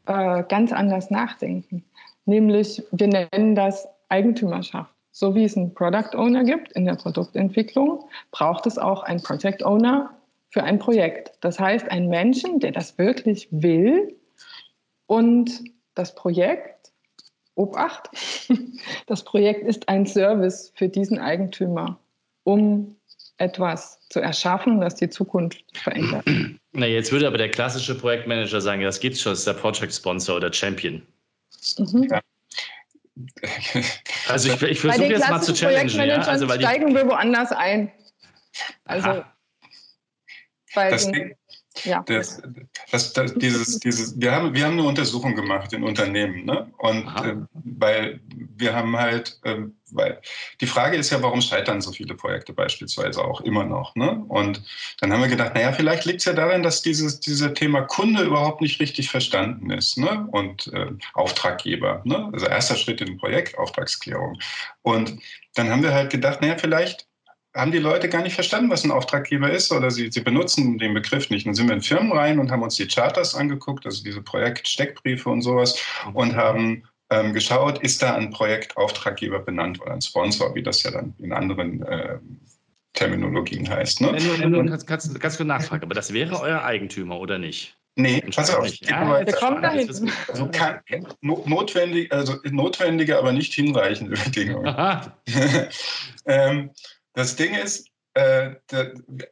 [0.06, 1.84] äh, ganz anders nachdenken.
[2.24, 4.92] Nämlich, wir nennen das Eigentümerschaft.
[5.10, 9.64] So wie es einen Product Owner gibt in der Produktentwicklung, braucht es auch einen Project
[9.64, 10.10] Owner
[10.52, 11.32] für ein Projekt.
[11.40, 14.14] Das heißt, ein Menschen, der das wirklich will
[15.06, 15.50] und
[15.94, 16.92] das Projekt,
[17.54, 18.08] Obacht,
[19.06, 21.98] das Projekt ist ein Service für diesen Eigentümer,
[22.44, 22.96] um
[23.38, 26.24] etwas zu erschaffen, das die Zukunft verändert.
[26.72, 29.92] Na, jetzt würde aber der klassische Projektmanager sagen, das gibt's schon, das ist der Project
[29.92, 31.02] Sponsor oder Champion.
[31.78, 32.08] Mhm.
[32.10, 32.20] Ja.
[34.28, 36.08] Also ich, ich versuche jetzt mal zu challengen.
[36.08, 36.22] Ja?
[36.22, 37.90] Also, weil steigen wir woanders ein.
[38.84, 39.32] Also Aha.
[40.74, 41.10] Das,
[41.84, 42.02] ja.
[42.06, 42.42] Das,
[42.90, 46.44] das, das, dieses, dieses, wir, haben, wir haben eine Untersuchung gemacht in Unternehmen.
[46.44, 46.70] Ne?
[46.78, 48.20] Und äh, weil
[48.56, 49.56] wir haben halt, äh,
[49.90, 50.20] weil
[50.60, 53.94] die Frage ist ja, warum scheitern so viele Projekte beispielsweise auch immer noch?
[53.96, 54.22] Ne?
[54.28, 54.62] Und
[55.00, 58.22] dann haben wir gedacht, naja, vielleicht liegt es ja daran, dass dieses, dieser Thema Kunde
[58.22, 60.26] überhaupt nicht richtig verstanden ist ne?
[60.30, 62.02] und äh, Auftraggeber.
[62.04, 62.30] Ne?
[62.32, 64.38] Also erster Schritt in dem Projekt, Auftragsklärung.
[64.82, 65.18] Und
[65.54, 67.06] dann haben wir halt gedacht, naja, vielleicht
[67.54, 70.94] haben die Leute gar nicht verstanden, was ein Auftraggeber ist oder sie, sie benutzen den
[70.94, 71.46] Begriff nicht.
[71.46, 75.28] Dann sind wir in Firmen rein und haben uns die Charters angeguckt, also diese Projektsteckbriefe
[75.28, 75.78] und sowas
[76.14, 80.90] und haben ähm, geschaut, ist da ein Projektauftraggeber benannt oder ein Sponsor, wie das ja
[80.90, 82.18] dann in anderen äh,
[82.94, 84.00] Terminologien heißt.
[84.00, 84.12] Ne?
[84.12, 87.38] Wenn du, wenn du kannst, kannst, kannst du nachfragen, aber das wäre euer Eigentümer oder
[87.38, 87.76] nicht?
[87.96, 88.66] Nee, pass auf.
[88.80, 89.62] Ja, der kommt.
[89.62, 90.80] Also kann,
[91.20, 94.74] notwendig, also notwendige, aber nicht hinreichende Bedingungen.
[96.26, 96.70] ähm,
[97.14, 98.56] das Ding ist, äh,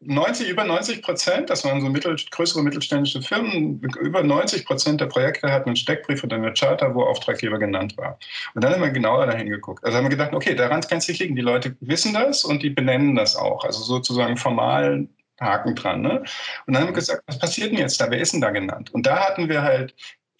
[0.00, 5.06] 90, über 90 Prozent, das waren so mittel, größere mittelständische Firmen, über 90 Prozent der
[5.06, 8.18] Projekte hatten einen Steckbrief oder eine Charter, wo Auftraggeber genannt war.
[8.54, 9.84] Und dann haben wir genauer dahin geguckt.
[9.84, 11.36] Also haben wir gedacht, okay, daran kann es nicht liegen.
[11.36, 13.64] Die Leute wissen das und die benennen das auch.
[13.64, 15.06] Also sozusagen formal
[15.40, 16.00] Haken dran.
[16.00, 16.20] Ne?
[16.66, 18.10] Und dann haben wir gesagt, was passiert denn jetzt da?
[18.10, 18.92] Wer ist denn da genannt?
[18.94, 19.94] Und da hatten wir halt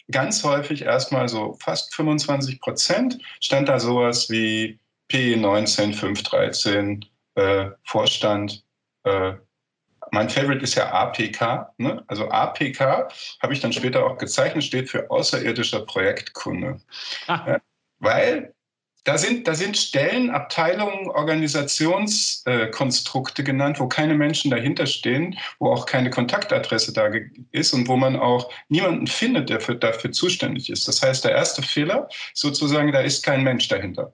[0.09, 4.79] ganz häufig erstmal so fast 25 Prozent stand da sowas wie
[5.11, 7.05] P19, 513,
[7.41, 8.63] äh, Vorstand.
[9.03, 9.33] Äh,
[10.11, 11.73] mein Favorite ist ja APK.
[11.77, 12.03] Ne?
[12.07, 13.09] Also APK
[13.41, 16.79] habe ich dann später auch gezeichnet, steht für außerirdischer Projektkunde.
[17.27, 17.57] Ah.
[17.99, 18.53] weil
[19.03, 25.71] da sind, da sind Stellen, Abteilungen, Organisationskonstrukte äh, genannt, wo keine Menschen dahinter stehen, wo
[25.71, 27.09] auch keine Kontaktadresse da
[27.51, 30.87] ist und wo man auch niemanden findet, der für, dafür zuständig ist.
[30.87, 34.13] Das heißt, der erste Fehler sozusagen, da ist kein Mensch dahinter.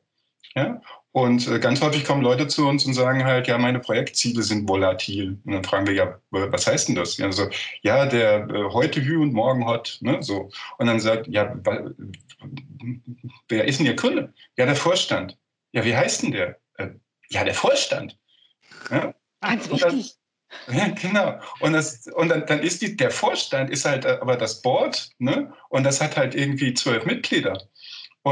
[0.56, 0.80] Ja?
[1.18, 4.70] Und äh, ganz häufig kommen Leute zu uns und sagen halt, ja, meine Projektziele sind
[4.70, 5.40] volatil.
[5.46, 7.18] Und dann fragen wir, ja, was heißt denn das?
[7.18, 7.50] Ja, so,
[7.82, 10.52] ja der äh, heute Hü und morgen Hot, ne, so.
[10.78, 11.56] Und dann sagt, ja,
[13.50, 14.32] wer ist denn Ihr Kunde?
[14.58, 15.36] Ja, der Vorstand.
[15.72, 16.60] Ja, wie heißt denn der?
[16.78, 16.90] Äh,
[17.30, 18.16] ja, der Vorstand.
[18.92, 19.16] Ja?
[19.42, 20.18] Ganz wichtig.
[20.72, 21.40] Ja, genau.
[21.62, 25.52] Und, das, und dann, dann ist die, der Vorstand ist halt aber das Board, ne?
[25.70, 27.68] Und das hat halt irgendwie zwölf Mitglieder.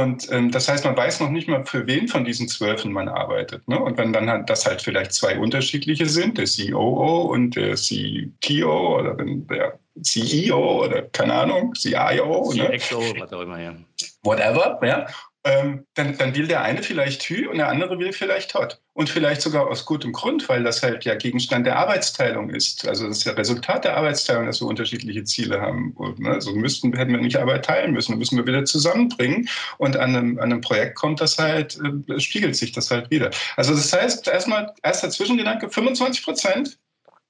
[0.01, 3.07] Und ähm, das heißt, man weiß noch nicht mal, für wen von diesen Zwölfen man
[3.07, 3.67] arbeitet.
[3.67, 3.79] Ne?
[3.79, 8.99] Und wenn dann halt, das halt vielleicht zwei unterschiedliche sind, der COO und der CTO
[8.99, 13.13] oder der CEO oder keine Ahnung, CIO, CXO, ne?
[13.19, 13.75] was auch immer, ja.
[14.23, 15.07] Whatever, ja
[15.45, 18.81] ähm, dann, dann will der eine vielleicht Hü und der andere will vielleicht Hot.
[18.93, 22.87] Und vielleicht sogar aus gutem Grund, weil das halt ja Gegenstand der Arbeitsteilung ist.
[22.87, 25.91] Also das ist ja Resultat der Arbeitsteilung, dass wir unterschiedliche Ziele haben.
[25.91, 29.47] Und, ne, so müssten, hätten wir nicht Arbeit teilen müssen, dann müssen wir wieder zusammenbringen.
[29.77, 31.77] Und an einem, an einem Projekt kommt das halt,
[32.09, 33.29] äh, spiegelt sich das halt wieder.
[33.55, 36.79] Also das heißt, erstmal, erster Zwischengedanke, 25 Prozent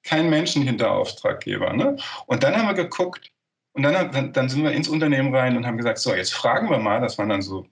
[0.04, 1.74] kein Menschen hinter Auftraggeber.
[1.74, 1.98] Ne?
[2.28, 3.30] Und dann haben wir geguckt,
[3.74, 6.78] und dann, dann, sind wir ins Unternehmen rein und haben gesagt, so, jetzt fragen wir
[6.78, 7.68] mal, das waren dann so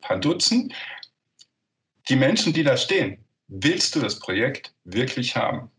[0.00, 0.74] paar Dutzend.
[2.08, 5.70] Die Menschen, die da stehen, willst du das Projekt wirklich haben?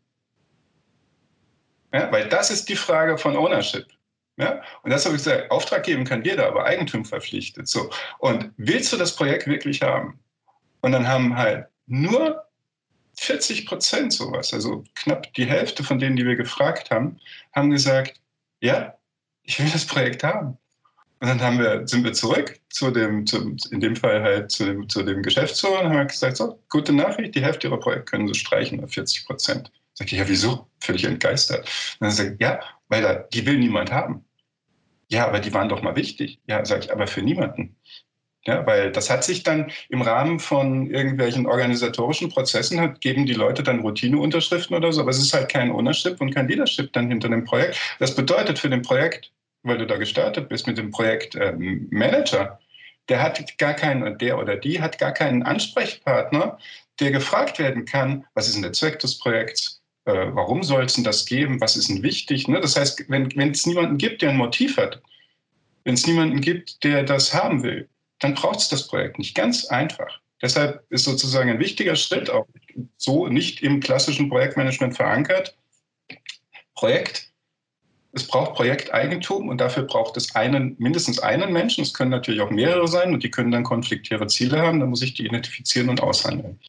[1.94, 3.88] Ja, weil das ist die Frage von Ownership.
[4.38, 4.62] Ja?
[4.84, 7.68] Und das habe ich gesagt, Auftrag geben kann jeder, aber Eigentum verpflichtet.
[7.68, 7.90] So.
[8.20, 10.20] Und willst du das Projekt wirklich haben?
[10.82, 12.44] Und dann haben halt nur
[13.18, 17.20] 40 Prozent sowas, also knapp die Hälfte von denen, die wir gefragt haben,
[17.54, 18.20] haben gesagt,
[18.62, 18.98] ja,
[19.44, 20.58] ich will das Projekt haben.
[21.22, 24.66] Und dann haben wir, sind wir zurück zu dem, zu, in dem Fall halt zu
[24.66, 28.28] dem, zu dem Geschäftsführer und haben gesagt, so, gute Nachricht, die Hälfte ihrer Projekte können
[28.28, 29.72] sie streichen, 40 Prozent.
[29.94, 30.68] Sag ich, ja, wieso?
[30.80, 31.60] Völlig entgeistert.
[32.00, 34.26] Und dann sagt ja, weil da, die will niemand haben.
[35.10, 36.40] Ja, aber die waren doch mal wichtig.
[36.48, 37.76] Ja, sag ich, aber für niemanden.
[38.46, 43.34] Ja, weil das hat sich dann im Rahmen von irgendwelchen organisatorischen Prozessen hat, geben die
[43.34, 47.10] Leute dann Routineunterschriften oder so, aber es ist halt kein Ownership und kein Leadership dann
[47.10, 47.78] hinter dem Projekt.
[48.00, 49.32] Das bedeutet für den Projekt
[49.64, 52.60] weil du da gestartet bist mit dem Projekt äh, Manager,
[53.10, 56.58] der hat gar keinen, der oder die hat gar keinen Ansprechpartner,
[57.00, 59.82] der gefragt werden kann, was ist denn der Zweck des Projekts?
[60.06, 61.62] Äh, warum soll es denn das geben?
[61.62, 62.48] Was ist denn wichtig?
[62.48, 62.60] Ne?
[62.60, 65.02] Das heißt, wenn es niemanden gibt, der ein Motiv hat,
[65.84, 69.36] wenn es niemanden gibt, der das haben will, dann braucht es das Projekt nicht.
[69.36, 70.20] Ganz einfach.
[70.42, 72.48] Deshalb ist sozusagen ein wichtiger Schritt auch
[72.98, 75.56] so nicht im klassischen Projektmanagement verankert.
[76.76, 77.31] Projekt
[78.14, 81.84] es braucht Projekteigentum und dafür braucht es einen, mindestens einen Menschen.
[81.84, 84.80] Es können natürlich auch mehrere sein und die können dann konfliktäre Ziele haben.
[84.82, 86.60] Da muss ich die identifizieren und aushandeln.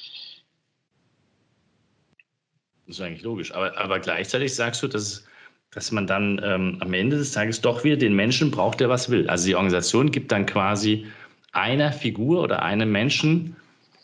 [2.86, 3.52] Das ist eigentlich logisch.
[3.54, 5.24] Aber, aber gleichzeitig sagst du, dass,
[5.72, 9.10] dass man dann ähm, am Ende des Tages doch wieder den Menschen braucht, der was
[9.10, 9.28] will.
[9.28, 11.06] Also die Organisation gibt dann quasi
[11.50, 13.56] einer Figur oder einem Menschen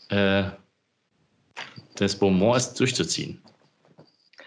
[0.08, 0.44] äh,
[1.94, 3.40] das Bonbon ist durchzuziehen.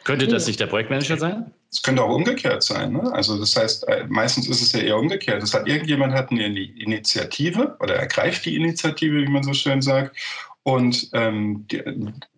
[0.04, 1.54] Könnte das nicht der Projektmanager sein?
[1.72, 2.94] Es könnte auch umgekehrt sein.
[2.94, 3.12] Ne?
[3.14, 5.42] Also das heißt, äh, meistens ist es ja eher umgekehrt.
[5.42, 10.18] Das hat irgendjemand hat eine Initiative oder ergreift die Initiative, wie man so schön sagt,
[10.64, 11.66] und ähm,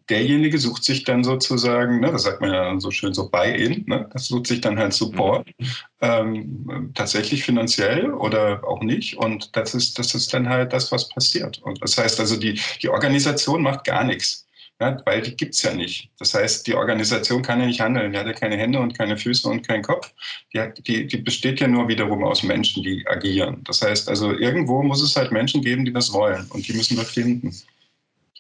[0.10, 3.86] derjenige sucht sich dann sozusagen, ne, das sagt man ja dann so schön so Buy-in,
[3.88, 5.68] ne, das sucht sich dann halt Support, mhm.
[6.02, 9.18] ähm, tatsächlich finanziell oder auch nicht.
[9.18, 11.62] Und das ist, das ist dann halt das, was passiert.
[11.64, 14.48] Und das heißt also, die, die Organisation macht gar nichts
[14.84, 16.10] ja, weil die gibt es ja nicht.
[16.20, 18.12] Das heißt, die Organisation kann ja nicht handeln.
[18.12, 20.12] Die hat ja keine Hände und keine Füße und keinen Kopf.
[20.54, 23.64] Die, hat, die, die besteht ja nur wiederum aus Menschen, die agieren.
[23.66, 26.98] Das heißt, also irgendwo muss es halt Menschen geben, die das wollen und die müssen
[26.98, 27.56] wir finden.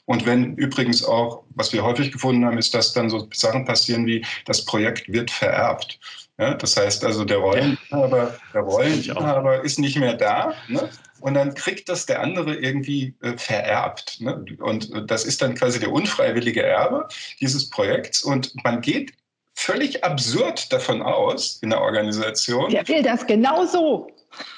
[0.05, 4.05] Und wenn übrigens auch, was wir häufig gefunden haben, ist, dass dann so Sachen passieren
[4.05, 5.99] wie, das Projekt wird vererbt.
[6.43, 10.53] Ja, das heißt also, der Rolleninhaber, der Rolleninhaber ist nicht mehr da.
[10.67, 10.89] Ne?
[11.21, 14.19] Und dann kriegt das der andere irgendwie äh, vererbt.
[14.19, 14.43] Ne?
[14.59, 17.07] Und das ist dann quasi der unfreiwillige Erbe
[17.39, 18.23] dieses Projekts.
[18.23, 19.13] Und man geht
[19.55, 22.69] völlig absurd davon aus in der Organisation.
[22.71, 24.12] Der will das genauso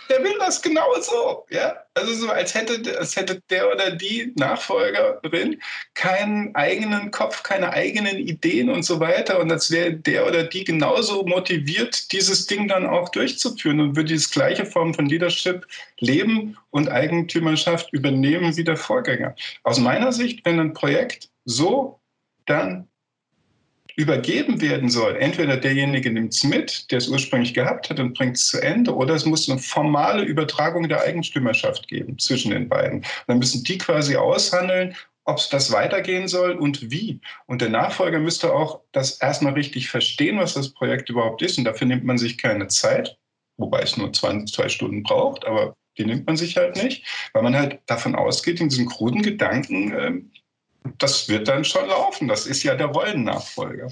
[0.09, 1.45] der will das genauso.
[1.49, 1.75] Ja?
[1.93, 5.61] Also so, als hätte, als hätte der oder die Nachfolgerin
[5.93, 9.39] keinen eigenen Kopf, keine eigenen Ideen und so weiter.
[9.39, 14.13] Und als wäre der oder die genauso motiviert, dieses Ding dann auch durchzuführen und würde
[14.13, 15.65] diese gleiche Form von Leadership
[15.99, 19.35] leben und Eigentümerschaft übernehmen wie der Vorgänger.
[19.63, 21.99] Aus meiner Sicht, wenn ein Projekt so
[22.45, 22.87] dann
[23.95, 25.15] übergeben werden soll.
[25.15, 28.93] Entweder derjenige nimmt es mit, der es ursprünglich gehabt hat und bringt es zu Ende,
[28.93, 33.05] oder es muss eine formale Übertragung der Eigentümerschaft geben zwischen den beiden.
[33.27, 37.19] Dann müssen die quasi aushandeln, ob das weitergehen soll und wie.
[37.47, 41.57] Und der Nachfolger müsste auch das erstmal richtig verstehen, was das Projekt überhaupt ist.
[41.57, 43.17] Und dafür nimmt man sich keine Zeit,
[43.57, 47.43] wobei es nur zwei, zwei Stunden braucht, aber die nimmt man sich halt nicht, weil
[47.43, 50.31] man halt davon ausgeht, in diesen kruden Gedanken, ähm,
[50.97, 52.27] das wird dann schon laufen.
[52.27, 53.89] Das ist ja der Rollennachfolger.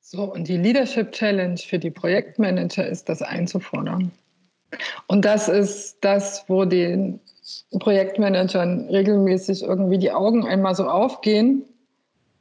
[0.00, 4.12] So, und die Leadership Challenge für die Projektmanager ist, das einzufordern.
[5.06, 7.18] Und das ist das, wo die
[7.78, 11.64] Projektmanagern regelmäßig irgendwie die Augen einmal so aufgehen.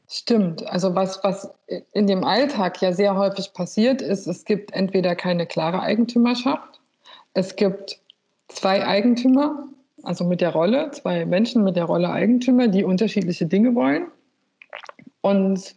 [0.09, 0.65] Stimmt.
[0.67, 1.49] Also was, was
[1.93, 6.79] in dem Alltag ja sehr häufig passiert ist, es gibt entweder keine klare Eigentümerschaft,
[7.33, 7.99] es gibt
[8.49, 9.67] zwei Eigentümer,
[10.03, 14.07] also mit der Rolle, zwei Menschen mit der Rolle Eigentümer, die unterschiedliche Dinge wollen.
[15.21, 15.75] Und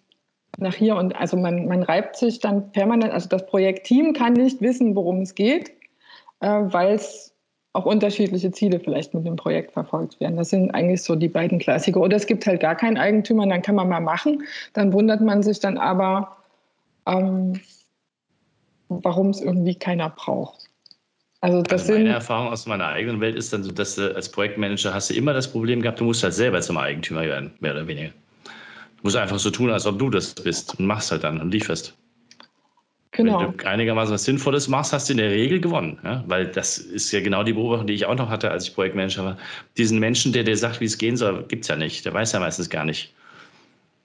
[0.59, 4.61] nach hier und also man, man reibt sich dann permanent, also das Projektteam kann nicht
[4.61, 5.71] wissen, worum es geht,
[6.41, 7.33] äh, weil es
[7.73, 10.37] auch unterschiedliche Ziele vielleicht mit dem Projekt verfolgt werden.
[10.37, 12.01] Das sind eigentlich so die beiden Klassiker.
[12.01, 14.43] Oder es gibt halt gar keinen Eigentümer, dann kann man mal machen.
[14.73, 16.37] Dann wundert man sich dann aber,
[17.07, 17.61] ähm,
[18.89, 20.66] warum es irgendwie keiner braucht.
[21.41, 24.15] Also, das also meine sind, Erfahrung aus meiner eigenen Welt ist dann so, dass du
[24.15, 27.53] als Projektmanager hast du immer das Problem gehabt, du musst halt selber zum Eigentümer werden,
[27.61, 28.11] mehr oder weniger.
[28.49, 31.53] Du musst einfach so tun, als ob du das bist und machst halt dann und
[31.53, 31.95] lieferst.
[33.17, 33.41] Genau.
[33.41, 35.99] Wenn du einigermaßen was Sinnvolles machst, hast du in der Regel gewonnen.
[36.05, 36.23] Ja?
[36.27, 39.25] Weil das ist ja genau die Beobachtung, die ich auch noch hatte, als ich Projektmanager
[39.25, 39.37] war.
[39.77, 42.05] Diesen Menschen, der dir sagt, wie es gehen soll, gibt es ja nicht.
[42.05, 43.15] Der weiß ja meistens gar nicht,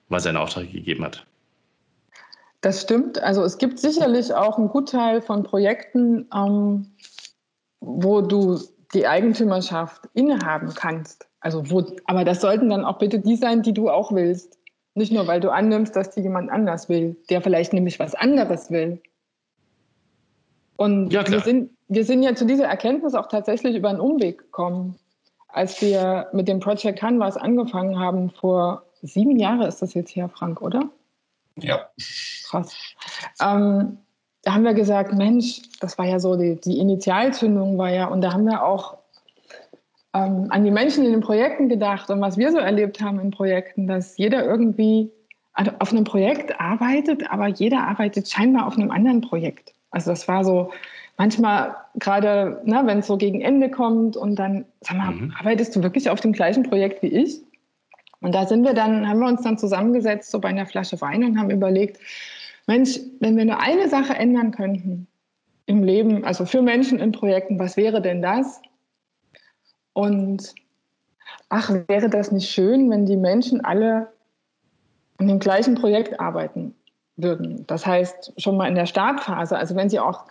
[0.08, 1.26] was er in Auftrag gegeben hat.
[2.62, 3.22] Das stimmt.
[3.22, 6.86] Also es gibt sicherlich auch einen Gutteil von Projekten, ähm,
[7.82, 8.60] wo du
[8.94, 11.28] die Eigentümerschaft innehaben kannst.
[11.40, 14.58] Also wo, aber das sollten dann auch bitte die sein, die du auch willst.
[14.94, 18.70] Nicht nur, weil du annimmst, dass die jemand anders will, der vielleicht nämlich was anderes
[18.72, 19.02] will.
[20.76, 24.40] Und ja, wir, sind, wir sind ja zu dieser Erkenntnis auch tatsächlich über einen Umweg
[24.40, 24.98] gekommen.
[25.48, 30.30] Als wir mit dem Project Canvas angefangen haben, vor sieben Jahren ist das jetzt her,
[30.30, 30.90] Frank, oder?
[31.58, 31.90] Ja.
[32.46, 32.74] Krass.
[33.42, 33.98] Ähm,
[34.44, 38.22] da haben wir gesagt, Mensch, das war ja so, die, die Initialzündung war ja, und
[38.22, 38.98] da haben wir auch
[40.14, 43.32] ähm, an die Menschen in den Projekten gedacht und was wir so erlebt haben in
[43.32, 45.12] Projekten, dass jeder irgendwie
[45.80, 49.74] auf einem Projekt arbeitet, aber jeder arbeitet scheinbar auf einem anderen Projekt.
[49.92, 50.72] Also das war so
[51.18, 55.34] manchmal gerade, ne, wenn es so gegen Ende kommt und dann, sag mal, mhm.
[55.38, 57.42] arbeitest du wirklich auf dem gleichen Projekt wie ich?
[58.22, 61.24] Und da sind wir dann, haben wir uns dann zusammengesetzt, so bei einer Flasche Wein
[61.24, 62.00] und haben überlegt,
[62.72, 65.08] Mensch, wenn wir nur eine Sache ändern könnten
[65.66, 68.62] im Leben, also für Menschen in Projekten, was wäre denn das?
[69.92, 70.56] Und
[71.50, 74.14] ach, wäre das nicht schön, wenn die Menschen alle
[75.18, 76.74] an dem gleichen Projekt arbeiten
[77.18, 77.68] würden.
[77.68, 80.24] Das heißt, schon mal in der Startphase, also wenn sie auch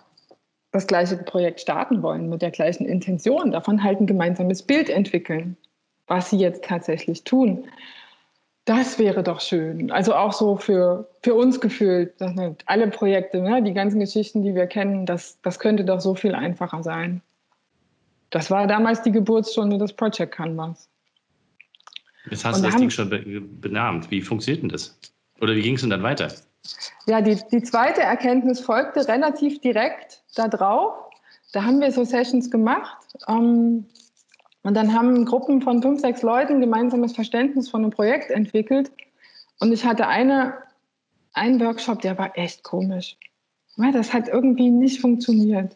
[0.73, 5.59] das gleiche Projekt starten wollen, mit der gleichen Intention, davon halt ein gemeinsames Bild entwickeln,
[6.07, 7.67] was sie jetzt tatsächlich tun.
[8.71, 9.91] Das wäre doch schön.
[9.91, 12.15] Also auch so für, für uns gefühlt,
[12.67, 16.37] alle Projekte, ne, die ganzen Geschichten, die wir kennen, das, das könnte doch so viel
[16.37, 17.21] einfacher sein.
[18.31, 20.89] Das war damals die Geburtsstunde des Project Canvas.
[22.31, 23.11] Jetzt hast du das Ding schon
[23.61, 24.09] benannt.
[24.13, 24.97] Wie funktioniert denn das?
[25.41, 26.33] Oder wie ging es denn dann weiter?
[27.07, 30.93] Ja, die, die zweite Erkenntnis folgte relativ direkt darauf.
[31.53, 32.99] Da haben wir so Sessions gemacht.
[33.27, 33.87] Ähm,
[34.63, 38.91] und dann haben Gruppen von fünf, sechs Leuten gemeinsames Verständnis von einem Projekt entwickelt.
[39.59, 40.55] Und ich hatte eine,
[41.33, 43.17] einen Workshop, der war echt komisch.
[43.77, 45.75] Das hat irgendwie nicht funktioniert.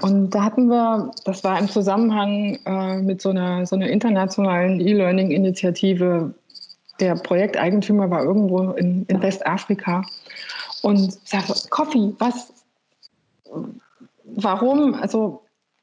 [0.00, 4.80] Und da hatten wir, das war im Zusammenhang äh, mit so einer, so einer internationalen
[4.80, 6.34] E-Learning-Initiative.
[6.98, 10.02] Der Projekteigentümer war irgendwo in, in Westafrika.
[10.82, 12.52] Und ich sagte, Coffee, was,
[14.24, 15.42] warum, also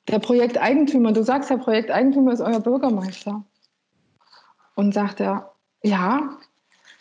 [0.09, 3.43] der Projekteigentümer, du sagst, der Projekteigentümer ist euer Bürgermeister.
[4.75, 5.51] Und sagt er,
[5.83, 6.37] ja.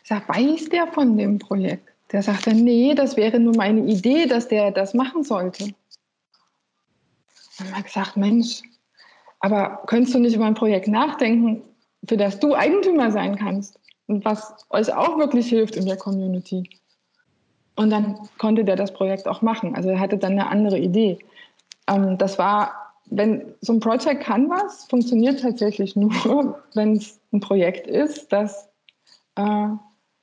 [0.02, 1.88] Ich sage, weiß der von dem Projekt?
[2.12, 5.74] Der sagte, nee, das wäre nur meine Idee, dass der das machen sollte.
[7.58, 8.62] Dann haben wir gesagt, Mensch,
[9.40, 11.62] aber könntest du nicht über ein Projekt nachdenken,
[12.06, 16.68] für das du Eigentümer sein kannst und was euch auch wirklich hilft in der Community?
[17.76, 19.76] Und dann konnte der das Projekt auch machen.
[19.76, 21.18] Also er hatte dann eine andere Idee.
[21.86, 27.86] Ähm, das war, wenn so ein Project Canvas funktioniert tatsächlich nur, wenn es ein Projekt
[27.86, 28.68] ist, das,
[29.36, 29.68] äh,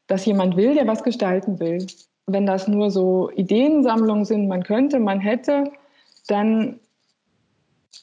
[0.08, 1.86] das jemand will, der was gestalten will.
[2.28, 5.71] Wenn das nur so Ideensammlungen sind, man könnte, man hätte,
[6.28, 6.80] dann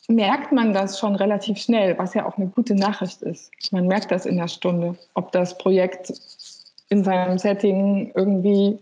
[0.09, 3.51] merkt man das schon relativ schnell, was ja auch eine gute Nachricht ist.
[3.72, 6.12] Man merkt das in der Stunde, ob das Projekt
[6.89, 8.78] in seinem Setting irgendwie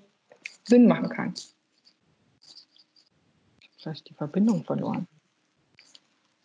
[0.64, 1.34] Sinn machen kann.
[3.78, 5.06] Vielleicht die Verbindung verloren.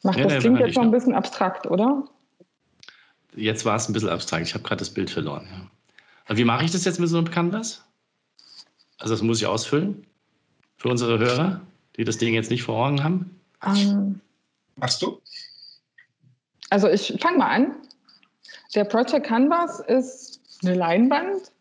[0.06, 2.08] Macht, ja, das klingt jetzt noch ein bisschen abstrakt, oder?
[3.36, 4.46] Jetzt war es ein bisschen abstrakt.
[4.46, 5.48] Ich habe gerade das Bild verloren.
[6.30, 6.38] Ja.
[6.38, 7.84] Wie mache ich das jetzt mit so einem Canvas?
[9.00, 10.06] Also das muss ich ausfüllen
[10.78, 11.62] für unsere Hörer,
[11.98, 13.40] die das Ding jetzt nicht vor Augen haben.
[13.66, 14.22] Ähm,
[14.76, 15.20] Machst du?
[16.70, 17.76] Also ich fange mal an.
[18.76, 21.52] Der Project Canvas ist eine Leinwand,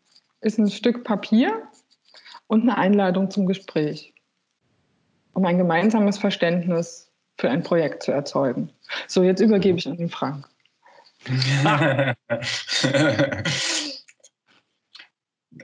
[0.41, 1.63] ist ein Stück Papier
[2.47, 4.13] und eine Einladung zum Gespräch,
[5.33, 8.69] um ein gemeinsames Verständnis für ein Projekt zu erzeugen.
[9.07, 10.47] So, jetzt übergebe ich an den Frank.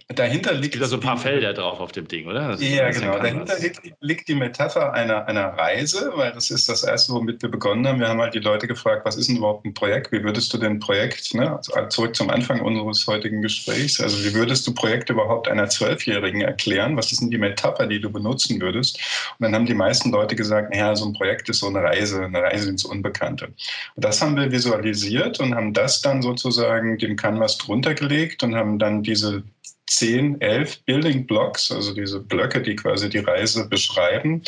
[0.07, 0.79] Dahinter liegt.
[0.79, 2.55] Da so ein paar Felder drauf auf dem Ding, oder?
[2.59, 3.19] ja, genau.
[3.19, 7.49] Dahinter liegt, liegt, die Metapher einer, einer Reise, weil das ist das Erste, womit wir
[7.49, 7.99] begonnen haben.
[7.99, 10.13] Wir haben halt die Leute gefragt, was ist denn überhaupt ein Projekt?
[10.13, 11.57] Wie würdest du denn Projekt, ne?
[11.57, 16.39] Also zurück zum Anfang unseres heutigen Gesprächs, also wie würdest du Projekt überhaupt einer Zwölfjährigen
[16.39, 16.95] erklären?
[16.95, 18.97] Was ist denn die Metapher, die du benutzen würdest?
[19.39, 22.23] Und dann haben die meisten Leute gesagt, naja, so ein Projekt ist so eine Reise,
[22.23, 23.47] eine Reise ins Unbekannte.
[23.95, 28.55] Und das haben wir visualisiert und haben das dann sozusagen dem Canvas drunter gelegt und
[28.55, 29.43] haben dann diese
[29.91, 34.41] zehn, elf Building Blocks, also diese Blöcke, die quasi die Reise beschreiben,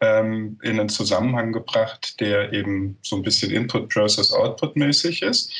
[0.00, 5.52] ähm, in einen Zusammenhang gebracht, der eben so ein bisschen Input Process Output mäßig ist.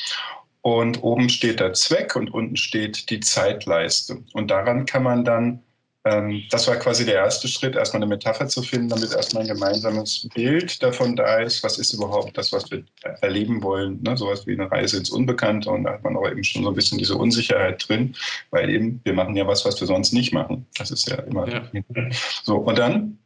[0.61, 4.21] Und oben steht der Zweck und unten steht die Zeitleiste.
[4.33, 5.63] Und daran kann man dann
[6.03, 10.29] das war quasi der erste Schritt, erstmal eine Metapher zu finden, damit erstmal ein gemeinsames
[10.33, 12.85] Bild davon da ist, was ist überhaupt das, was wir
[13.21, 14.01] erleben wollen.
[14.01, 14.15] Ne?
[14.15, 16.75] Sowas wie eine Reise ins Unbekannte und da hat man auch eben schon so ein
[16.75, 18.15] bisschen diese Unsicherheit drin,
[18.49, 20.65] weil eben wir machen ja was, was wir sonst nicht machen.
[20.77, 21.63] Das ist ja immer ja.
[22.43, 22.55] so.
[22.55, 23.19] Und dann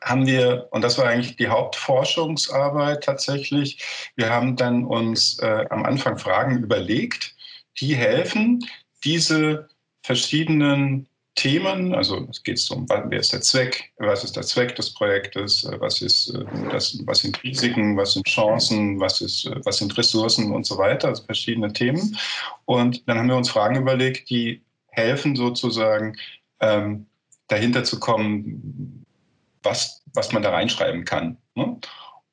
[0.00, 3.84] haben wir, und das war eigentlich die Hauptforschungsarbeit tatsächlich,
[4.16, 7.34] wir haben dann uns äh, am Anfang Fragen überlegt,
[7.80, 8.64] die helfen,
[9.04, 9.68] diese
[10.02, 11.06] verschiedenen
[11.38, 15.62] Themen, also es geht um, wer ist der Zweck, was ist der Zweck des Projektes,
[15.62, 19.78] äh, was, ist, äh, das, was sind Risiken, was sind Chancen, was, ist, äh, was
[19.78, 22.18] sind Ressourcen und so weiter, also verschiedene Themen.
[22.64, 26.16] Und dann haben wir uns Fragen überlegt, die helfen sozusagen
[26.58, 27.06] ähm,
[27.46, 29.06] dahinter zu kommen,
[29.62, 31.36] was, was man da reinschreiben kann.
[31.54, 31.78] Ne?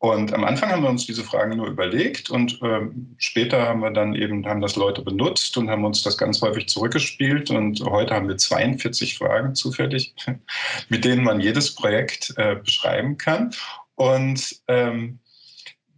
[0.05, 3.89] Und am Anfang haben wir uns diese Fragen nur überlegt und ähm, später haben wir
[3.89, 8.13] dann eben, haben das Leute benutzt und haben uns das ganz häufig zurückgespielt und heute
[8.13, 10.13] haben wir 42 Fragen zufällig,
[10.89, 13.49] mit denen man jedes Projekt äh, beschreiben kann.
[13.95, 15.21] Und ähm,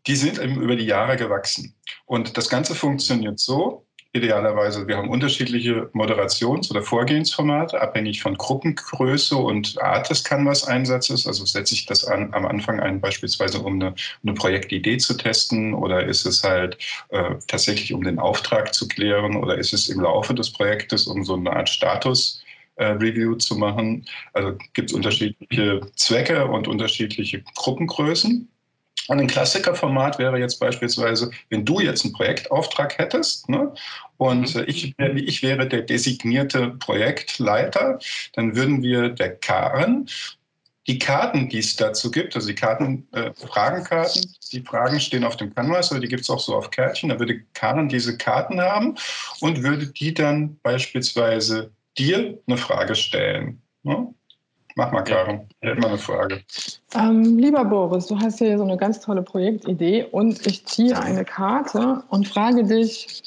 [0.08, 1.76] die sind eben über die Jahre gewachsen.
[2.06, 3.87] Und das Ganze funktioniert so,
[4.18, 4.88] idealerweise.
[4.88, 11.28] Wir haben unterschiedliche Moderations- oder Vorgehensformate, abhängig von Gruppengröße und Art des Canvas-Einsatzes.
[11.28, 13.94] Also setze ich das an, am Anfang ein, beispielsweise um eine,
[14.24, 16.78] eine Projektidee zu testen oder ist es halt
[17.10, 21.24] äh, tatsächlich um den Auftrag zu klären oder ist es im Laufe des Projektes um
[21.24, 22.44] so eine Art Status
[22.78, 24.06] äh, Review zu machen.
[24.34, 28.48] Also gibt es unterschiedliche Zwecke und unterschiedliche Gruppengrößen.
[29.08, 33.74] Und ein Klassikerformat wäre jetzt beispielsweise, wenn du jetzt einen Projektauftrag hättest ne,
[34.18, 34.64] und mhm.
[34.68, 38.00] ich, ich wäre der designierte Projektleiter,
[38.34, 40.08] dann würden wir der Karen
[40.88, 45.36] die Karten, die es dazu gibt, also die Karten, äh, Fragenkarten, die Fragen stehen auf
[45.36, 48.62] dem Canvas, aber die gibt es auch so auf Kärtchen, da würde Karen diese Karten
[48.62, 48.96] haben
[49.42, 53.62] und würde die dann beispielsweise dir eine Frage stellen.
[53.84, 54.14] Ne?
[54.78, 55.42] Mach mal, Karin.
[55.60, 56.44] Ich hätte mal eine Frage.
[56.94, 61.26] Ähm, lieber Boris, du hast hier so eine ganz tolle Projektidee und ich ziehe eine
[61.26, 63.24] Karte und frage dich,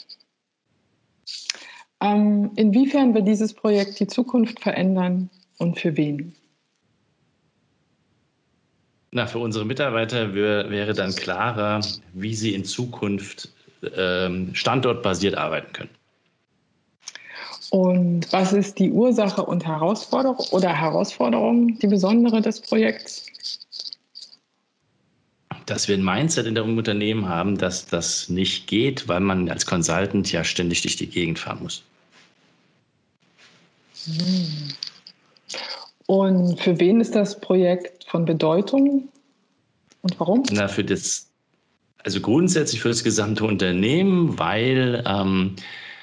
[2.00, 5.28] ähm, inwiefern wird dieses Projekt die Zukunft verändern
[5.58, 6.36] und für wen?
[9.10, 11.80] Na, für unsere Mitarbeiter wär, wäre dann klarer,
[12.12, 13.52] wie sie in Zukunft
[13.96, 15.99] ähm, standortbasiert arbeiten können.
[17.70, 23.26] Und was ist die Ursache und Herausforderung oder Herausforderung, die besondere des Projekts?
[25.66, 29.66] Dass wir ein Mindset in der Unternehmen haben, dass das nicht geht, weil man als
[29.66, 31.84] Consultant ja ständig durch die Gegend fahren muss.
[34.04, 34.74] Hm.
[36.06, 39.08] Und für wen ist das Projekt von Bedeutung
[40.02, 40.42] und warum?
[40.50, 41.28] Na, für das,
[42.02, 45.54] also grundsätzlich für das gesamte Unternehmen, weil ähm,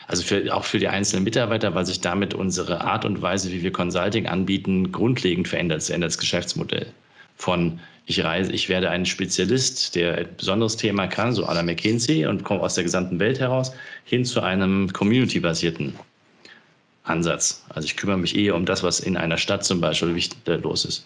[0.07, 3.61] also für, auch für die einzelnen Mitarbeiter, weil sich damit unsere Art und Weise, wie
[3.61, 5.81] wir Consulting anbieten, grundlegend verändert.
[5.81, 6.87] Es ändert das Geschäftsmodell.
[7.35, 12.25] Von ich reise, ich werde ein Spezialist, der ein besonderes Thema kann, so à McKinsey
[12.25, 13.73] und komme aus der gesamten Welt heraus,
[14.05, 15.93] hin zu einem community-basierten
[17.03, 17.65] Ansatz.
[17.67, 20.85] Also ich kümmere mich eher um das, was in einer Stadt zum Beispiel äh, los
[20.85, 21.05] ist.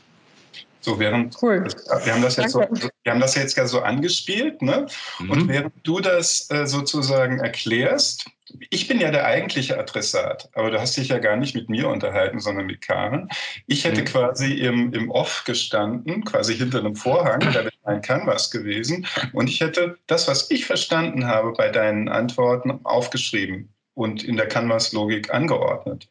[0.82, 1.64] So, während cool.
[2.04, 4.88] wir haben das jetzt so, wir haben das jetzt ja so angespielt, ne?
[5.20, 5.30] Mhm.
[5.30, 8.26] Und während du das äh, sozusagen erklärst,
[8.70, 11.88] ich bin ja der eigentliche Adressat, aber du hast dich ja gar nicht mit mir
[11.88, 13.30] unterhalten, sondern mit Karen.
[13.68, 14.06] Ich hätte mhm.
[14.06, 19.08] quasi im, im Off gestanden, quasi hinter einem Vorhang, da wäre mein Canvas gewesen.
[19.34, 24.48] Und ich hätte das, was ich verstanden habe bei deinen Antworten, aufgeschrieben und in der
[24.48, 26.08] Canvas-Logik angeordnet.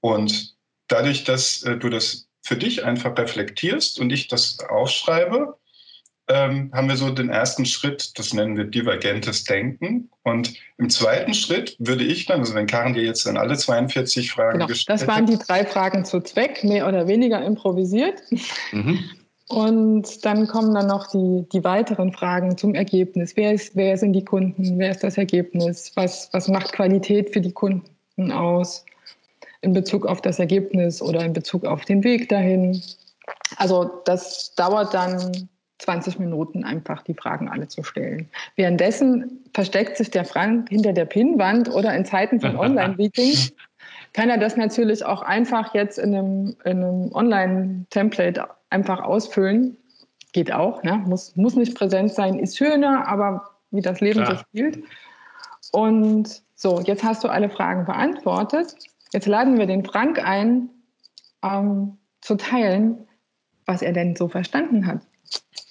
[0.00, 0.56] Und
[0.88, 5.56] dadurch, dass äh, du das für dich einfach reflektierst und ich das aufschreibe,
[6.28, 10.10] ähm, haben wir so den ersten Schritt, das nennen wir divergentes Denken.
[10.22, 14.30] Und im zweiten Schritt würde ich dann, also wenn Karin dir jetzt dann alle 42
[14.30, 18.22] Fragen genau, gestellt Das waren die drei Fragen zu Zweck, mehr oder weniger improvisiert.
[18.72, 18.98] Mhm.
[19.48, 23.36] Und dann kommen dann noch die, die weiteren Fragen zum Ergebnis.
[23.36, 24.78] Wer, ist, wer sind die Kunden?
[24.78, 25.92] Wer ist das Ergebnis?
[25.94, 28.84] Was, was macht Qualität für die Kunden aus
[29.64, 32.80] in Bezug auf das Ergebnis oder in Bezug auf den Weg dahin?
[33.56, 35.48] Also das dauert dann
[35.78, 38.28] 20 Minuten einfach die Fragen alle zu stellen.
[38.56, 43.52] Währenddessen versteckt sich der Frank hinter der Pinnwand oder in Zeiten von Online-Meetings
[44.12, 49.76] kann er das natürlich auch einfach jetzt in einem, einem Online-Template einfach ausfüllen.
[50.32, 51.02] Geht auch, ne?
[51.06, 54.36] muss, muss nicht präsent sein, ist schöner, aber wie das Leben Klar.
[54.36, 54.84] so spielt.
[55.72, 58.76] Und so, jetzt hast du alle Fragen beantwortet.
[59.14, 60.70] Jetzt laden wir den Frank ein,
[61.44, 63.06] ähm, zu teilen,
[63.64, 65.02] was er denn so verstanden hat.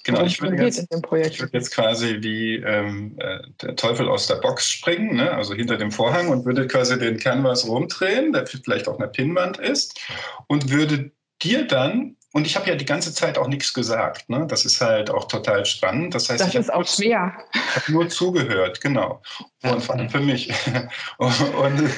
[0.06, 4.36] Genau, ich würde, jetzt, ich würde jetzt quasi wie ähm, äh, der Teufel aus der
[4.36, 5.32] Box springen, ne?
[5.32, 9.58] also hinter dem Vorhang und würde quasi den Canvas rumdrehen, der vielleicht auch eine Pinnwand
[9.58, 10.00] ist,
[10.48, 14.46] und würde dir dann, und ich habe ja die ganze Zeit auch nichts gesagt, ne?
[14.48, 16.16] das ist halt auch total spannend.
[16.16, 17.34] Das heißt, das ich ist auch schwer.
[17.54, 19.22] Ich habe nur zugehört, genau.
[19.64, 20.54] Und vor allem für mich.
[21.18, 21.90] und, und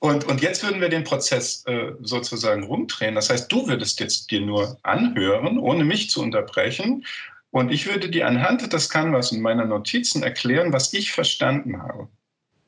[0.00, 3.16] und, und jetzt würden wir den Prozess äh, sozusagen rumdrehen.
[3.16, 7.04] Das heißt, du würdest jetzt dir nur anhören, ohne mich zu unterbrechen.
[7.50, 12.08] Und ich würde dir anhand des Canvas und meiner Notizen erklären, was ich verstanden habe.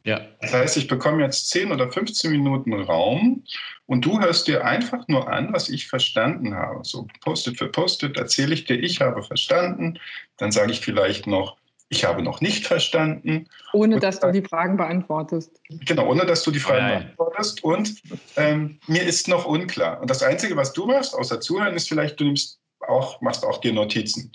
[0.05, 0.27] Ja.
[0.41, 3.45] Das heißt, ich bekomme jetzt 10 oder 15 Minuten Raum
[3.87, 6.81] und du hörst dir einfach nur an, was ich verstanden habe.
[6.83, 9.99] So Post-it für Post-it erzähle ich dir, ich habe verstanden.
[10.39, 11.59] Dann sage ich vielleicht noch,
[11.91, 13.49] ich habe noch nicht verstanden.
[13.73, 15.61] Ohne dass du die Fragen beantwortest.
[15.69, 17.03] Genau, ohne dass du die Fragen Nein.
[17.17, 17.65] beantwortest.
[17.65, 17.95] Und
[18.37, 20.01] ähm, mir ist noch unklar.
[20.01, 23.59] Und das Einzige, was du machst, außer Zuhören, ist vielleicht, du nimmst auch, machst auch
[23.59, 24.31] dir Notizen.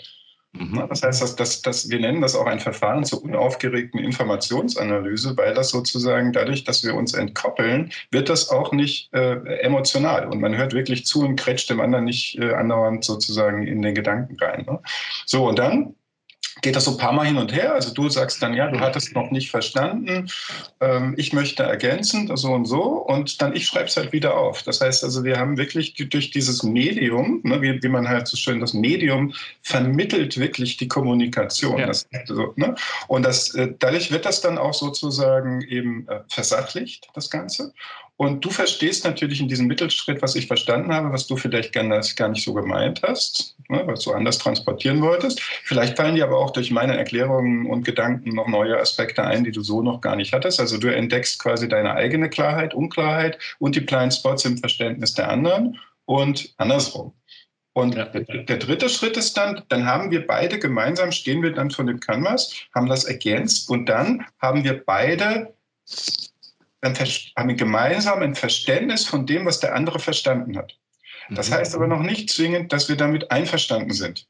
[0.52, 0.86] Mhm.
[0.90, 5.54] Das heißt, dass, dass, dass wir nennen das auch ein Verfahren zur unaufgeregten Informationsanalyse, weil
[5.54, 10.28] das sozusagen dadurch, dass wir uns entkoppeln, wird das auch nicht äh, emotional.
[10.28, 13.96] Und man hört wirklich zu und kretscht dem anderen nicht äh, andauernd sozusagen in den
[13.96, 14.66] Gedanken rein.
[14.68, 14.82] Ne?
[15.26, 15.96] So, und dann
[16.62, 17.74] geht das so ein paar Mal hin und her.
[17.74, 20.30] Also du sagst dann, ja, du hattest noch nicht verstanden,
[20.80, 22.82] ähm, ich möchte ergänzen, so und so.
[22.82, 24.64] Und dann ich schreibe es halt wieder auf.
[24.64, 28.38] Das heißt also, wir haben wirklich durch dieses Medium, ne, wie, wie, man halt so
[28.38, 31.78] schön, das Medium vermittelt wirklich die Kommunikation.
[31.78, 31.88] Ja.
[31.88, 32.76] Das, also, ne?
[33.08, 37.74] Und das, äh, dadurch wird das dann auch sozusagen eben äh, versachlicht, das Ganze.
[38.18, 42.30] Und du verstehst natürlich in diesem Mittelschritt, was ich verstanden habe, was du vielleicht gar
[42.30, 45.42] nicht so gemeint hast, ne, was du anders transportieren wolltest.
[45.42, 49.52] Vielleicht fallen dir aber auch durch meine Erklärungen und Gedanken noch neue Aspekte ein, die
[49.52, 50.62] du so noch gar nicht hattest.
[50.62, 55.30] Also du entdeckst quasi deine eigene Klarheit, Unklarheit und die Blind Spots im Verständnis der
[55.30, 57.14] anderen und andersrum.
[57.74, 58.06] Und ja.
[58.06, 61.88] der, der, dritte Schritt ist dann, dann haben wir beide gemeinsam, stehen wir dann von
[61.88, 65.54] dem Canvas, haben das ergänzt und dann haben wir beide
[66.86, 70.78] haben wir gemeinsam ein Verständnis von dem, was der andere verstanden hat.
[71.30, 71.56] Das mhm.
[71.56, 74.28] heißt aber noch nicht zwingend, dass wir damit einverstanden sind.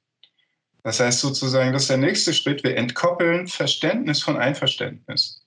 [0.84, 2.64] Das heißt sozusagen, das ist der nächste Schritt.
[2.64, 5.44] Wir entkoppeln Verständnis von Einverständnis.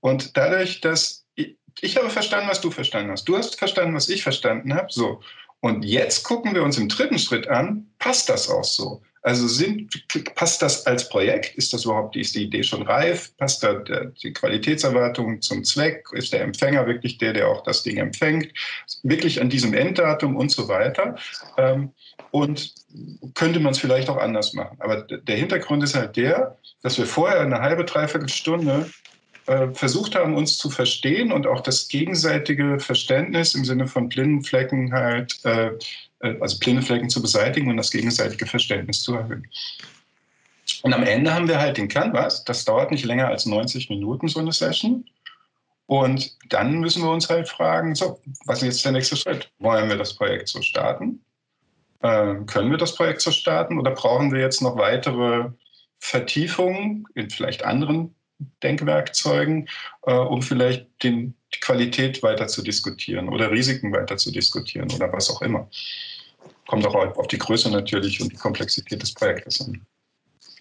[0.00, 4.08] Und dadurch, dass ich, ich habe verstanden, was du verstanden hast, du hast verstanden, was
[4.08, 5.20] ich verstanden habe, so.
[5.60, 9.02] Und jetzt gucken wir uns im dritten Schritt an, passt das auch so?
[9.22, 9.90] Also sind,
[10.34, 11.54] passt das als Projekt?
[11.56, 13.36] Ist das überhaupt, ist die Idee schon reif?
[13.36, 16.06] Passt da die Qualitätserwartung zum Zweck?
[16.12, 18.48] Ist der Empfänger wirklich der, der auch das Ding empfängt?
[19.02, 21.16] Wirklich an diesem Enddatum und so weiter?
[21.58, 21.92] Ähm,
[22.30, 22.74] und
[23.34, 24.78] könnte man es vielleicht auch anders machen?
[24.80, 28.90] Aber der Hintergrund ist halt der, dass wir vorher eine halbe, dreiviertel Stunde
[29.72, 34.92] versucht haben, uns zu verstehen und auch das gegenseitige Verständnis im Sinne von blinden Flecken
[34.92, 35.72] halt äh,
[36.20, 39.46] äh, also blinde Flecken zu beseitigen und das gegenseitige Verständnis zu erhöhen.
[40.82, 42.44] Und am Ende haben wir halt den Canvas.
[42.44, 45.04] Das dauert nicht länger als 90 Minuten, so eine Session.
[45.86, 49.50] Und dann müssen wir uns halt fragen, so, was ist jetzt der nächste Schritt?
[49.58, 51.20] Wollen wir das Projekt so starten?
[52.02, 55.50] Ähm, können wir das Projekt so starten oder brauchen wir jetzt noch weitere
[55.98, 58.14] Vertiefungen in vielleicht anderen
[58.62, 59.68] Denkwerkzeugen,
[60.06, 65.12] äh, um vielleicht den, die Qualität weiter zu diskutieren oder Risiken weiter zu diskutieren oder
[65.12, 65.68] was auch immer?
[66.70, 69.80] kommt auch auf die Größe natürlich und die Komplexität des Projektes an.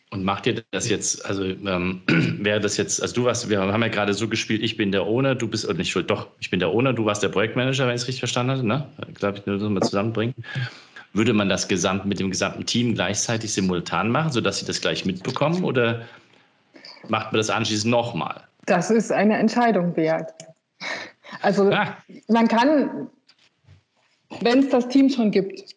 [0.10, 3.82] Und macht ihr das jetzt, also ähm, wäre das jetzt, also du warst, wir haben
[3.84, 6.50] ja gerade so gespielt, ich bin der Owner, du bist, oder nicht schuld, doch, ich
[6.50, 8.90] bin der Owner, du warst der Projektmanager, wenn ich es richtig verstanden habe, ne?
[9.14, 10.34] Glaube ich, nur mal zusammenbringen.
[11.14, 15.06] Würde man das gesamt, mit dem gesamten Team gleichzeitig simultan machen, sodass sie das gleich
[15.06, 16.08] mitbekommen oder
[17.08, 18.43] macht man das anschließend nochmal?
[18.66, 20.34] Das ist eine Entscheidung wert.
[21.41, 21.95] Also ah.
[22.28, 23.10] man kann,
[24.41, 25.76] wenn es das Team schon gibt,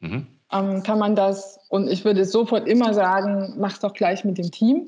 [0.00, 0.26] mhm.
[0.52, 4.50] ähm, kann man das, und ich würde sofort immer sagen, mach doch gleich mit dem
[4.50, 4.86] Team.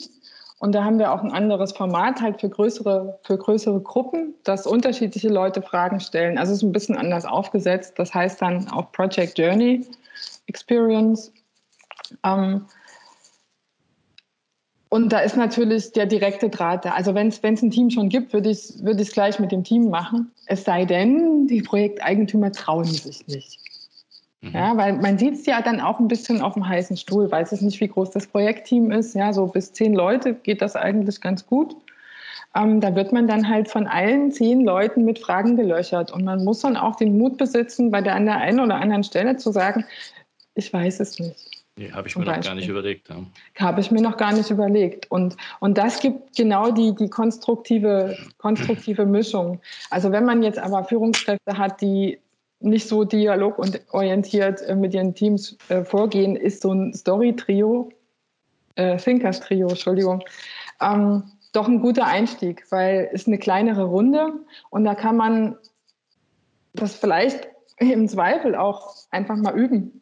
[0.59, 4.67] Und da haben wir auch ein anderes Format halt für größere, für größere Gruppen, dass
[4.67, 6.37] unterschiedliche Leute Fragen stellen.
[6.37, 7.95] Also es ist ein bisschen anders aufgesetzt.
[7.97, 9.87] Das heißt dann auch Project Journey
[10.49, 11.33] Experience.
[12.25, 12.67] Ähm,
[14.91, 16.91] und da ist natürlich der direkte Draht da.
[16.91, 19.89] Also wenn es ein Team schon gibt, würde ich es würd gleich mit dem Team
[19.89, 20.33] machen.
[20.47, 23.61] Es sei denn, die Projekteigentümer trauen sich nicht.
[24.41, 24.51] Mhm.
[24.53, 27.31] Ja, weil man sieht es ja dann auch ein bisschen auf dem heißen Stuhl.
[27.31, 29.15] Weiß es nicht, wie groß das Projektteam ist.
[29.15, 31.77] Ja, so bis zehn Leute geht das eigentlich ganz gut.
[32.57, 36.11] Ähm, da wird man dann halt von allen zehn Leuten mit Fragen gelöchert.
[36.11, 39.05] Und man muss dann auch den Mut besitzen, bei der an der einen oder anderen
[39.05, 39.85] Stelle zu sagen,
[40.57, 41.60] ich weiß es nicht.
[41.81, 43.09] Nee, habe ich mir noch gar nicht überlegt.
[43.09, 43.25] Ja.
[43.59, 45.11] Habe ich mir noch gar nicht überlegt.
[45.11, 49.63] Und, und das gibt genau die, die konstruktive, konstruktive Mischung.
[49.89, 52.19] Also wenn man jetzt aber Führungskräfte hat, die
[52.61, 57.91] nicht so dialogorientiert äh, mit ihren Teams äh, vorgehen, ist so ein Story-Trio,
[58.75, 60.23] äh, Thinkers-Trio, Entschuldigung,
[60.83, 61.23] ähm,
[61.53, 64.35] doch ein guter Einstieg, weil es eine kleinere Runde
[64.69, 65.57] und da kann man
[66.75, 70.00] das vielleicht im Zweifel auch einfach mal üben.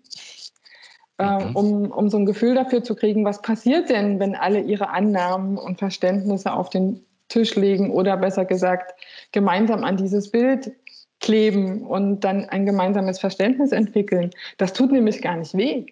[1.19, 1.57] Äh, mhm.
[1.57, 5.59] um, um so ein Gefühl dafür zu kriegen, was passiert denn, wenn alle ihre Annahmen
[5.59, 8.95] und Verständnisse auf den Tisch legen oder besser gesagt
[9.33, 10.73] gemeinsam an dieses Bild
[11.21, 14.31] kleben und dann ein gemeinsames Verständnis entwickeln.
[14.57, 15.87] Das tut nämlich gar nicht weh.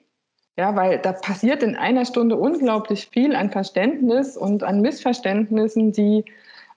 [0.56, 6.24] Ja, weil da passiert in einer Stunde unglaublich viel an Verständnis und an Missverständnissen, die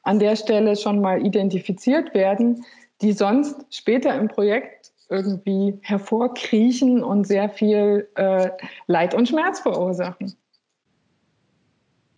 [0.03, 2.65] an der Stelle schon mal identifiziert werden,
[3.01, 4.78] die sonst später im Projekt
[5.09, 8.49] irgendwie hervorkriechen und sehr viel äh,
[8.87, 10.35] Leid und Schmerz verursachen.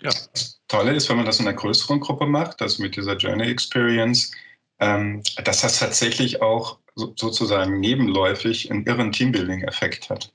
[0.01, 3.15] Ja, das Tolle ist, wenn man das in einer größeren Gruppe macht, also mit dieser
[3.17, 4.31] Journey Experience,
[4.79, 10.33] ähm, dass das tatsächlich auch so, sozusagen nebenläufig einen irren Teambuilding-Effekt hat.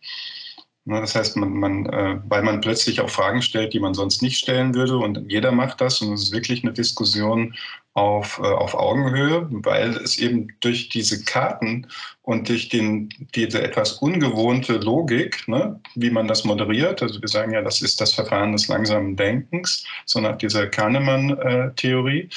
[0.85, 4.23] Ne, das heißt, man, man, äh, weil man plötzlich auch Fragen stellt, die man sonst
[4.23, 7.57] nicht stellen würde und jeder macht das und es ist wirklich eine Diskussion
[7.97, 11.86] auf, äh, auf Augenhöhe, weil es eben durch diese Karten
[12.22, 17.55] und durch den, diese etwas ungewohnte Logik, ne, wie man das moderiert, also wir sagen
[17.55, 22.28] ja, das ist das Verfahren des langsamen Denkens, so nach dieser Kahnemann-Theorie,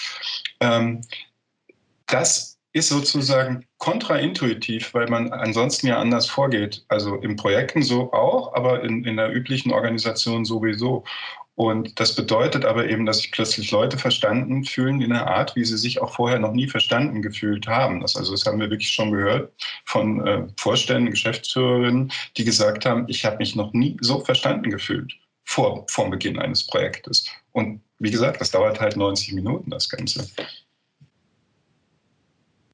[0.62, 1.02] ähm,
[2.08, 6.86] das ist sozusagen kontraintuitiv, weil man ansonsten ja anders vorgeht.
[6.88, 11.04] Also in Projekten so auch, aber in, in der üblichen Organisation sowieso.
[11.60, 15.66] Und das bedeutet aber eben, dass sich plötzlich Leute verstanden fühlen in einer Art, wie
[15.66, 18.00] sie sich auch vorher noch nie verstanden gefühlt haben.
[18.00, 19.52] Das, also das haben wir wirklich schon gehört
[19.84, 25.14] von äh, Vorständen, Geschäftsführerinnen, die gesagt haben, ich habe mich noch nie so verstanden gefühlt
[25.44, 27.26] vor, vor Beginn eines Projektes.
[27.52, 30.30] Und wie gesagt, das dauert halt 90 Minuten, das Ganze.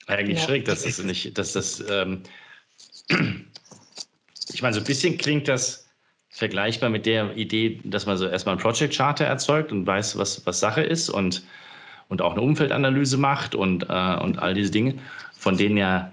[0.06, 0.46] Eigentlich ja.
[0.46, 2.22] schräg, dass das nicht, dass das, ähm,
[4.54, 5.85] ich meine, so ein bisschen klingt das
[6.36, 10.46] vergleichbar mit der Idee, dass man so erstmal ein Project Charter erzeugt und weiß, was,
[10.46, 11.44] was Sache ist und,
[12.10, 14.96] und auch eine Umfeldanalyse macht und, äh, und all diese Dinge,
[15.38, 16.12] von denen ja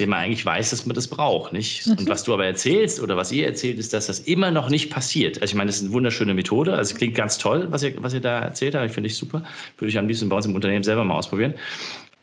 [0.00, 1.86] dem man eigentlich weiß, dass man das braucht, nicht?
[1.86, 1.98] Mhm.
[1.98, 4.90] Und was du aber erzählst oder was ihr erzählt, ist, dass das immer noch nicht
[4.90, 5.40] passiert.
[5.40, 6.72] Also ich meine, das ist eine wunderschöne Methode.
[6.72, 8.84] Also es klingt ganz toll, was ihr, was ihr da erzählt habt.
[8.84, 9.44] Ich finde ich super.
[9.78, 11.54] Würde ich am liebsten bei uns im Unternehmen selber mal ausprobieren.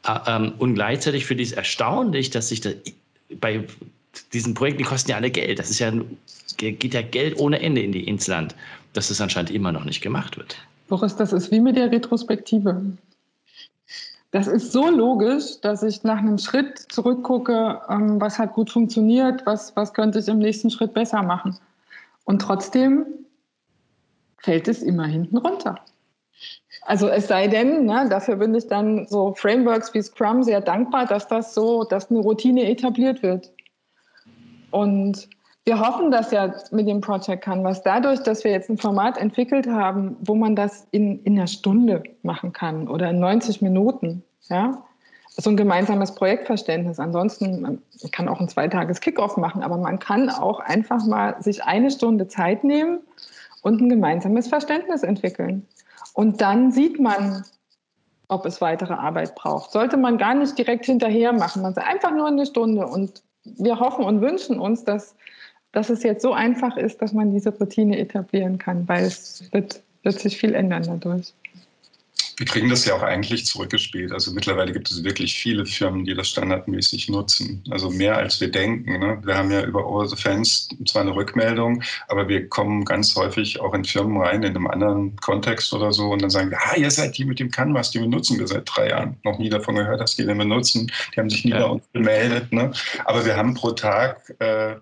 [0.04, 2.72] Ah, ähm, und gleichzeitig finde ich es erstaunlich, dass sich da
[3.40, 3.64] bei
[4.34, 5.60] diesen Projekten, die kosten ja alle Geld.
[5.60, 5.92] Das ist ja,
[6.58, 8.56] geht ja Geld ohne Ende in die, ins Land,
[8.94, 10.58] dass das anscheinend immer noch nicht gemacht wird.
[10.88, 12.82] Boris, das ist wie mit der Retrospektive.
[14.32, 19.46] Das ist so logisch, dass ich nach einem Schritt zurückgucke, ähm, was hat gut funktioniert,
[19.46, 21.56] was, was könnte ich im nächsten Schritt besser machen.
[22.26, 23.06] Und trotzdem
[24.40, 25.80] fällt es immer hinten runter.
[26.86, 31.06] Also es sei denn, ne, dafür bin ich dann so Frameworks wie Scrum sehr dankbar,
[31.06, 33.52] dass das so, dass eine Routine etabliert wird.
[34.74, 35.30] Und
[35.66, 37.84] wir hoffen das ja mit dem Project Canvas.
[37.84, 42.02] Dadurch, dass wir jetzt ein Format entwickelt haben, wo man das in, in einer Stunde
[42.24, 44.84] machen kann oder in 90 Minuten, ja,
[45.30, 47.00] so ein gemeinsames Projektverständnis.
[47.00, 51.64] Ansonsten, man kann auch ein zweitages Kickoff machen, aber man kann auch einfach mal sich
[51.64, 53.00] eine Stunde Zeit nehmen
[53.62, 55.68] und ein gemeinsames Verständnis entwickeln.
[56.14, 57.46] Und dann sieht man,
[58.28, 59.72] ob es weitere Arbeit braucht.
[59.72, 61.62] Sollte man gar nicht direkt hinterher machen.
[61.62, 65.16] Man sagt einfach nur eine Stunde und wir hoffen und wünschen uns, dass
[65.74, 69.82] dass es jetzt so einfach ist, dass man diese Routine etablieren kann, weil es wird,
[70.04, 71.34] wird sich viel ändern dadurch.
[72.38, 74.12] Wir kriegen das ja auch eigentlich zurückgespielt.
[74.12, 77.64] Also mittlerweile gibt es wirklich viele Firmen, die das standardmäßig nutzen.
[77.70, 79.00] Also mehr als wir denken.
[79.00, 79.20] Ne?
[79.24, 83.60] Wir haben ja über Over the Fans zwar eine Rückmeldung, aber wir kommen ganz häufig
[83.60, 86.76] auch in Firmen rein, in einem anderen Kontext oder so, und dann sagen wir, ah,
[86.76, 89.18] ihr seid die mit dem Canvas, die benutzen wir seit drei Jahren.
[89.24, 90.92] Noch nie davon gehört, dass die den benutzen.
[91.14, 91.60] Die haben sich nie ja.
[91.60, 92.52] bei uns gemeldet.
[92.52, 92.72] Ne?
[93.06, 94.76] Aber wir haben pro Tag äh,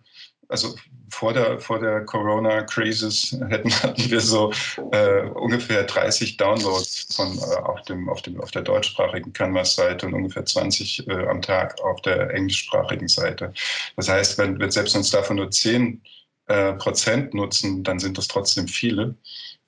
[0.52, 0.76] also
[1.10, 3.72] vor der, vor der Corona-Crisis hatten,
[4.10, 4.52] wir so
[4.92, 10.14] äh, ungefähr 30 Downloads von, äh, auf, dem, auf, dem, auf der deutschsprachigen Canvas-Seite und
[10.14, 13.54] ungefähr 20 äh, am Tag auf der englischsprachigen Seite.
[13.96, 16.02] Das heißt, wenn, wenn selbst uns davon nur 10
[16.48, 19.16] äh, Prozent nutzen, dann sind das trotzdem viele.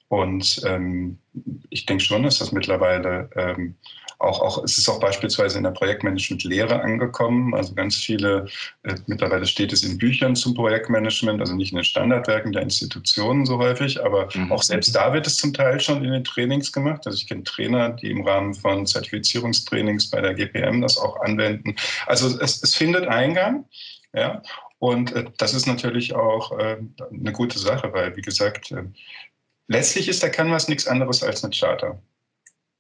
[0.10, 1.18] Und ähm,
[1.70, 3.76] ich denke schon, dass das mittlerweile ähm,
[4.24, 7.54] auch, auch, es ist auch beispielsweise in der Projektmanagement-Lehre angekommen.
[7.54, 8.48] Also ganz viele,
[8.84, 13.46] äh, mittlerweile steht es in Büchern zum Projektmanagement, also nicht in den Standardwerken der Institutionen
[13.46, 14.52] so häufig, aber mhm.
[14.52, 17.06] auch selbst da wird es zum Teil schon in den Trainings gemacht.
[17.06, 21.76] Also ich kenne Trainer, die im Rahmen von Zertifizierungstrainings bei der GPM das auch anwenden.
[22.08, 23.66] Also es, es findet Eingang.
[24.16, 24.44] Ja,
[24.80, 26.78] und äh, das ist natürlich auch äh,
[27.12, 28.84] eine gute Sache, weil, wie gesagt, äh,
[29.68, 32.02] letztlich ist der Canvas nichts anderes als eine Charter.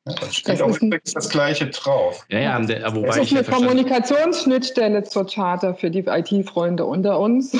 [0.05, 2.25] Ja, da steht das auch übrigens das Gleiche drauf.
[2.29, 7.55] Ja, ja, der, wobei das ist eine Kommunikationsschnittstelle zur Charter für die IT-Freunde unter uns.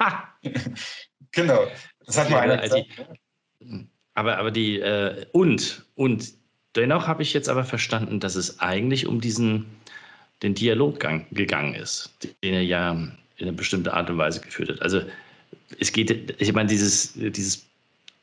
[0.00, 0.24] Ha!
[1.30, 1.66] genau.
[2.04, 2.86] Das hat mal einer gesagt.
[4.14, 6.32] Aber, aber die, äh, und, und
[6.74, 9.66] dennoch habe ich jetzt aber verstanden, dass es eigentlich um diesen,
[10.42, 10.98] den Dialog
[11.30, 14.82] gegangen ist, den er ja in eine bestimmte Art und Weise geführt hat.
[14.82, 15.02] Also
[15.78, 17.66] es geht, ich meine, dieses, dieses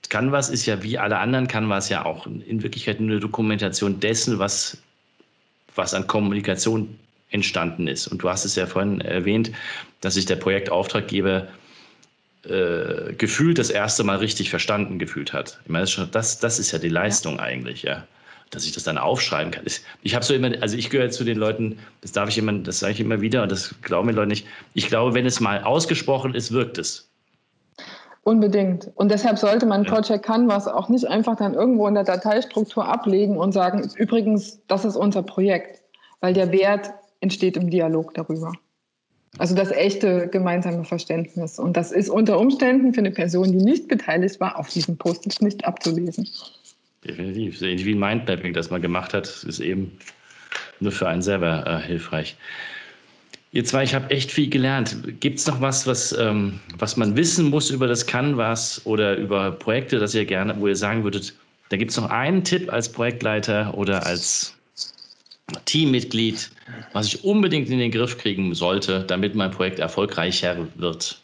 [0.10, 4.40] Canvas ist ja wie alle anderen Canvas ja auch in Wirklichkeit nur eine Dokumentation dessen,
[4.40, 4.78] was,
[5.76, 6.98] was an Kommunikation
[7.32, 8.08] entstanden ist.
[8.08, 9.52] Und du hast es ja vorhin erwähnt,
[10.02, 11.48] dass sich der Projektauftraggeber
[12.44, 15.60] äh, gefühlt das erste Mal richtig verstanden gefühlt hat.
[15.64, 17.44] Ich meine, das, das ist ja die Leistung ja.
[17.44, 18.06] eigentlich, ja.
[18.52, 19.66] Dass ich das dann aufschreiben kann.
[20.04, 22.80] Ich habe so immer, also ich gehöre zu den Leuten, das darf ich immer, das
[22.80, 24.46] sage ich immer wieder und das glauben mir Leute nicht.
[24.76, 27.10] Ich glaube, wenn es mal ausgesprochen ist, wirkt es.
[28.26, 28.90] Unbedingt.
[28.96, 33.38] Und deshalb sollte man Project Canvas auch nicht einfach dann irgendwo in der Dateistruktur ablegen
[33.38, 35.82] und sagen, übrigens, das ist unser Projekt,
[36.22, 38.54] weil der Wert entsteht im Dialog darüber.
[39.40, 41.60] Also das echte gemeinsame Verständnis.
[41.60, 45.42] Und das ist unter Umständen für eine Person, die nicht beteiligt war, auf diesem Post
[45.42, 46.30] nicht abzulesen.
[47.04, 47.58] Definitiv.
[47.58, 49.98] So ähnlich wie ein Mindmapping, das man gemacht hat, ist eben
[50.80, 52.38] nur für einen selber äh, hilfreich.
[53.54, 55.20] Ihr zwei, ich habe echt viel gelernt.
[55.20, 59.52] Gibt es noch was, was, ähm, was man wissen muss über das Canvas oder über
[59.52, 61.36] Projekte, das ihr gerne, wo ihr sagen würdet,
[61.70, 64.58] da gibt es noch einen Tipp als Projektleiter oder als
[65.66, 66.50] Teammitglied,
[66.94, 71.22] was ich unbedingt in den Griff kriegen sollte, damit mein Projekt erfolgreicher wird?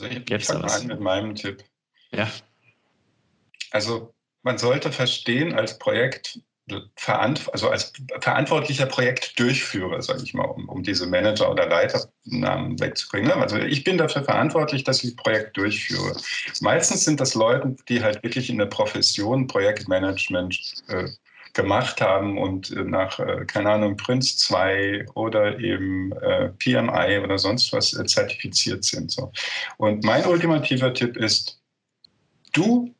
[0.00, 1.62] Also ich ich fange an mit meinem Tipp.
[2.10, 2.28] Ja.
[3.70, 4.12] Also
[4.42, 6.40] man sollte verstehen als Projekt,
[7.52, 13.32] also als verantwortlicher Projektdurchführer, sage ich mal, um, um diese Manager- oder Leiternamen wegzubringen.
[13.32, 16.16] Also ich bin dafür verantwortlich, dass ich das Projekt durchführe.
[16.60, 20.56] Meistens sind das Leute, die halt wirklich in der Profession Projektmanagement
[20.88, 21.08] äh,
[21.52, 27.38] gemacht haben und äh, nach, äh, keine Ahnung, Prince 2 oder eben äh, PMI oder
[27.38, 29.10] sonst was äh, zertifiziert sind.
[29.10, 29.32] So.
[29.76, 31.60] Und mein ultimativer Tipp ist,
[32.52, 32.94] du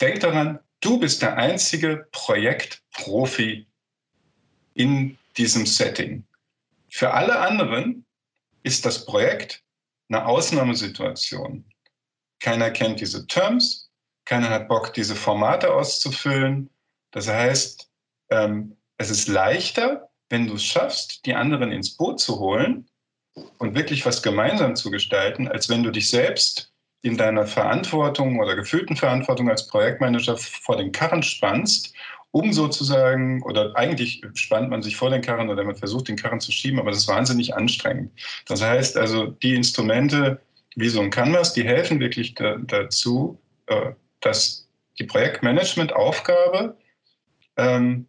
[0.00, 3.66] denk daran, du bist der einzige Projektprofi
[4.74, 6.24] in diesem Setting.
[6.90, 8.04] Für alle anderen
[8.62, 9.62] ist das Projekt
[10.08, 11.64] eine Ausnahmesituation.
[12.40, 13.90] Keiner kennt diese Terms,
[14.24, 16.68] keiner hat Bock, diese Formate auszufüllen.
[17.12, 17.90] Das heißt,
[18.30, 22.88] ähm, es ist leichter, wenn du es schaffst, die anderen ins Boot zu holen
[23.58, 26.71] und wirklich was gemeinsam zu gestalten, als wenn du dich selbst
[27.02, 31.92] in deiner Verantwortung oder gefühlten Verantwortung als Projektmanager vor den Karren spannst,
[32.30, 36.40] um sozusagen, oder eigentlich spannt man sich vor den Karren oder man versucht, den Karren
[36.40, 38.10] zu schieben, aber das ist wahnsinnig anstrengend.
[38.46, 40.40] Das heißt also, die Instrumente
[40.74, 44.66] wie so ein Canvas, die helfen wirklich da, dazu, äh, dass
[44.98, 46.76] die Projektmanagement-Aufgabe
[47.56, 48.06] ähm,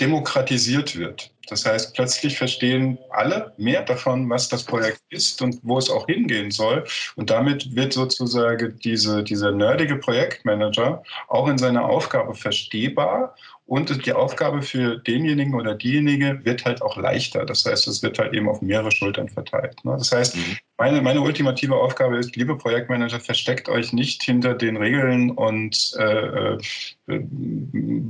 [0.00, 1.32] demokratisiert wird.
[1.50, 6.06] Das heißt, plötzlich verstehen alle mehr davon, was das Projekt ist und wo es auch
[6.06, 6.84] hingehen soll.
[7.16, 13.34] Und damit wird sozusagen diese, dieser nerdige Projektmanager auch in seiner Aufgabe verstehbar
[13.68, 17.44] und die Aufgabe für denjenigen oder diejenige wird halt auch leichter.
[17.44, 19.84] Das heißt, es wird halt eben auf mehrere Schultern verteilt.
[19.84, 19.94] Ne?
[19.98, 20.56] Das heißt, mhm.
[20.78, 26.54] meine, meine ultimative Aufgabe ist, liebe Projektmanager, versteckt euch nicht hinter den Regeln und äh,
[26.54, 26.58] äh,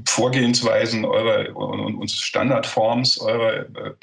[0.07, 3.95] Vorgehensweisen eurer und, und Standardforms eurer äh,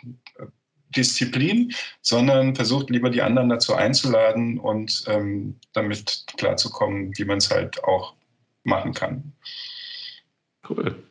[0.93, 7.49] Disziplin, sondern versucht lieber die anderen dazu einzuladen und ähm, damit klarzukommen, wie man es
[7.49, 8.13] halt auch
[8.65, 9.31] machen kann.
[10.69, 11.01] Cool.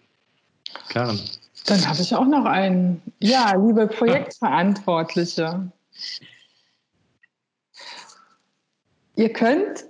[0.89, 1.21] Karen.
[1.67, 3.01] Dann habe ich auch noch einen.
[3.21, 5.71] Ja, liebe Projektverantwortliche.
[9.17, 9.85] Ihr könnt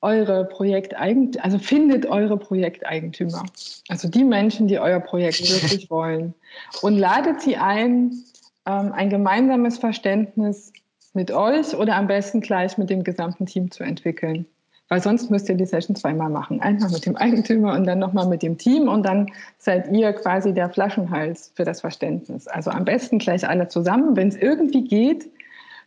[0.00, 3.44] eure Projekteigentümer, also findet eure Projekteigentümer,
[3.88, 6.34] also die Menschen, die euer Projekt wirklich wollen
[6.82, 8.12] und ladet sie ein,
[8.66, 10.72] ähm, ein gemeinsames Verständnis
[11.14, 14.46] mit euch oder am besten gleich mit dem gesamten Team zu entwickeln.
[14.88, 16.60] Weil sonst müsst ihr die Session zweimal machen.
[16.60, 20.52] Einmal mit dem Eigentümer und dann nochmal mit dem Team und dann seid ihr quasi
[20.52, 22.46] der Flaschenhals für das Verständnis.
[22.46, 25.30] Also am besten gleich alle zusammen, wenn es irgendwie geht.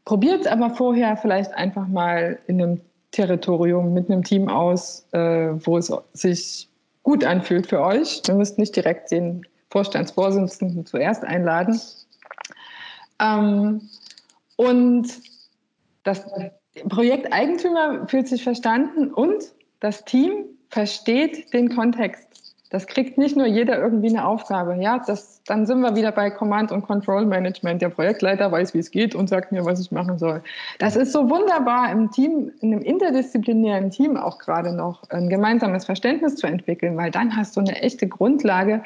[0.06, 2.82] Probiert es aber vorher vielleicht einfach mal in einem
[3.12, 6.68] Territorium mit einem Team aus, äh, wo es sich
[7.04, 8.22] gut anfühlt für euch.
[8.28, 11.80] Ihr müsst nicht direkt den Vorstandsvorsitzenden zuerst einladen.
[13.20, 13.82] Ähm,
[14.56, 15.08] und
[16.04, 16.26] das
[16.90, 19.44] Projekteigentümer fühlt sich verstanden und
[19.80, 22.28] das Team versteht den Kontext.
[22.70, 24.76] Das kriegt nicht nur jeder irgendwie eine Aufgabe.
[24.82, 27.82] Ja, das, dann sind wir wieder bei Command und Control Management.
[27.82, 30.44] Der Projektleiter weiß, wie es geht und sagt mir, was ich machen soll.
[30.78, 35.86] Das ist so wunderbar im Team, in einem interdisziplinären Team auch gerade noch ein gemeinsames
[35.86, 38.84] Verständnis zu entwickeln, weil dann hast du eine echte Grundlage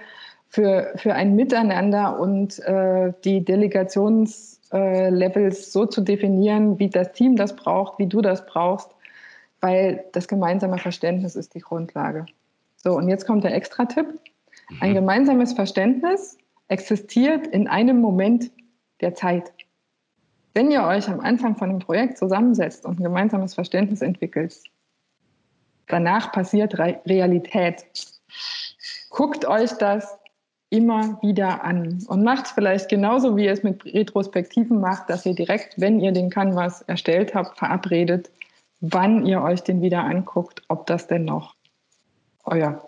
[0.48, 7.36] für, für ein Miteinander und äh, die Delegationslevels äh, so zu definieren, wie das Team
[7.36, 8.90] das braucht, wie du das brauchst,
[9.60, 12.26] weil das gemeinsame Verständnis ist die Grundlage.
[12.78, 14.08] So, und jetzt kommt der Extra-Tipp.
[14.80, 14.96] Ein mhm.
[14.96, 18.50] gemeinsames Verständnis existiert in einem Moment
[19.02, 19.52] der Zeit.
[20.54, 24.58] Wenn ihr euch am Anfang von einem Projekt zusammensetzt und ein gemeinsames Verständnis entwickelt,
[25.88, 27.86] danach passiert Re Realität.
[29.10, 30.18] Guckt euch das
[30.72, 35.26] immer wieder an und macht es vielleicht genauso, wie ihr es mit Retrospektiven macht, dass
[35.26, 38.32] ihr direkt, wenn ihr den Canvas erstellt habt, verabredet,
[38.80, 41.56] wann ihr euch den wieder anguckt, ob das denn noch
[42.46, 42.84] euer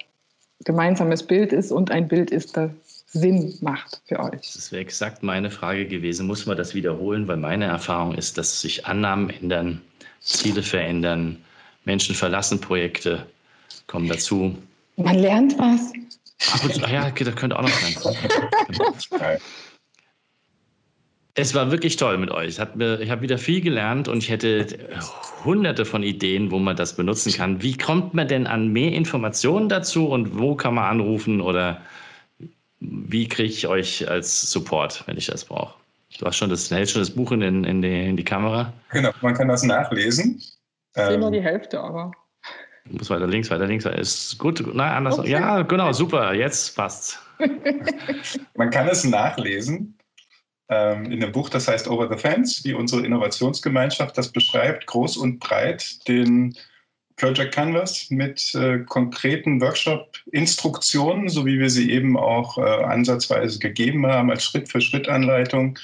[0.64, 2.72] gemeinsames Bild ist und ein Bild ist, das
[3.08, 4.54] Sinn macht für euch.
[4.54, 6.26] Das wäre exakt meine Frage gewesen.
[6.26, 7.28] Muss man das wiederholen?
[7.28, 9.82] Weil meine Erfahrung ist, dass sich Annahmen ändern,
[10.22, 11.38] Ziele verändern,
[11.84, 13.26] Menschen verlassen Projekte,
[13.88, 14.58] kommen dazu.
[14.96, 15.92] Man lernt was.
[16.52, 19.38] Ach, ja, das könnte auch noch sein.
[21.36, 22.60] Es war wirklich toll mit euch.
[22.76, 24.68] Mir, ich habe wieder viel gelernt und ich hätte
[25.44, 27.62] hunderte von Ideen, wo man das benutzen kann.
[27.62, 31.82] Wie kommt man denn an mehr Informationen dazu und wo kann man anrufen oder
[32.80, 35.74] wie kriege ich euch als Support, wenn ich das brauche?
[36.20, 38.72] Du hast schon das, hältst schon das Buch in, in, die, in die Kamera.
[38.92, 40.36] Genau, man kann das nachlesen.
[40.38, 40.54] Ich
[40.94, 42.12] sehe nur ähm, die Hälfte, aber.
[42.90, 43.86] Muss weiter links, weiter links.
[43.86, 44.64] Ist gut.
[44.74, 45.20] Nein, anders.
[45.20, 45.32] Okay.
[45.32, 46.34] Ja, genau, super.
[46.34, 47.20] Jetzt passt's.
[48.56, 49.98] man kann es nachlesen
[50.70, 55.18] ähm, in einem Buch, das heißt Over the Fence, wie unsere Innovationsgemeinschaft das beschreibt, groß
[55.18, 56.56] und breit den
[57.16, 64.08] Project Canvas mit äh, konkreten Workshop-Instruktionen, so wie wir sie eben auch äh, ansatzweise gegeben
[64.08, 65.78] haben, als Schritt-für-Schritt-Anleitung.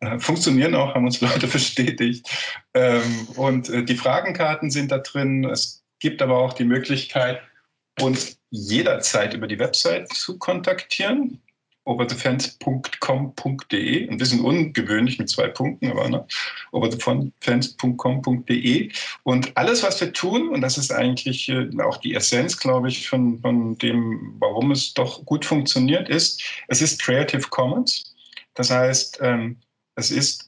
[0.00, 2.28] Äh, funktionieren auch, haben uns Leute bestätigt.
[2.74, 5.44] Ähm, und äh, die Fragenkarten sind da drin.
[5.44, 7.40] Es gibt aber auch die Möglichkeit,
[8.00, 11.40] uns jederzeit über die Website zu kontaktieren
[11.88, 14.08] overthefence.com.de.
[14.08, 16.24] Ein bisschen ungewöhnlich mit zwei Punkten, aber ne?
[16.72, 18.92] overthefence.com.de.
[19.22, 23.08] Und alles, was wir tun, und das ist eigentlich äh, auch die Essenz, glaube ich,
[23.08, 28.14] von, von dem, warum es doch gut funktioniert, ist, es ist Creative Commons.
[28.54, 29.56] Das heißt, ähm,
[29.94, 30.47] es ist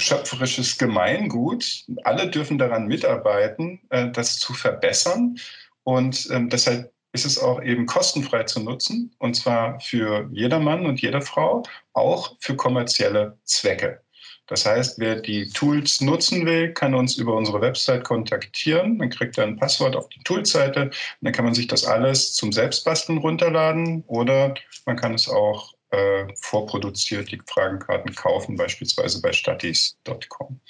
[0.00, 1.84] schöpferisches Gemeingut.
[2.04, 5.36] Alle dürfen daran mitarbeiten, äh, das zu verbessern.
[5.84, 11.00] Und ähm, deshalb ist es auch eben kostenfrei zu nutzen, und zwar für jedermann und
[11.00, 14.00] jede Frau, auch für kommerzielle Zwecke.
[14.46, 18.98] Das heißt, wer die Tools nutzen will, kann uns über unsere Website kontaktieren.
[18.98, 20.90] Dann kriegt er ein Passwort auf die Toolseite.
[21.20, 24.54] Dann kann man sich das alles zum Selbstbasteln runterladen oder
[24.86, 30.60] man kann es auch äh, vorproduziert, die Fragenkarten kaufen, beispielsweise bei statis.com.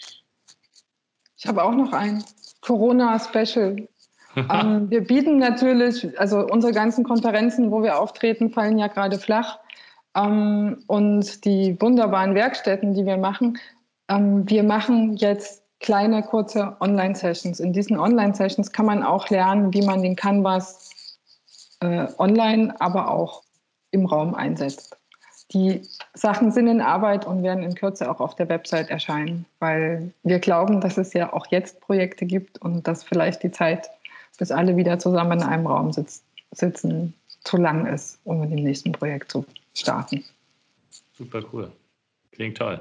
[1.36, 2.24] Ich habe auch noch ein
[2.60, 3.88] Corona-Special
[4.36, 9.58] ähm, wir bieten natürlich, also unsere ganzen Konferenzen, wo wir auftreten, fallen ja gerade flach.
[10.14, 13.58] Ähm, und die wunderbaren Werkstätten, die wir machen,
[14.08, 17.58] ähm, wir machen jetzt kleine, kurze Online-Sessions.
[17.58, 21.18] In diesen Online-Sessions kann man auch lernen, wie man den Canvas
[21.80, 23.42] äh, online, aber auch
[23.90, 24.96] im Raum einsetzt.
[25.52, 25.82] Die
[26.14, 30.38] Sachen sind in Arbeit und werden in Kürze auch auf der Website erscheinen, weil wir
[30.38, 33.90] glauben, dass es ja auch jetzt Projekte gibt und dass vielleicht die Zeit
[34.38, 36.22] bis alle wieder zusammen in einem Raum sitz,
[36.52, 39.44] sitzen, zu lang ist, um mit dem nächsten Projekt zu
[39.74, 40.24] starten.
[41.12, 41.70] Super cool.
[42.32, 42.80] Klingt toll.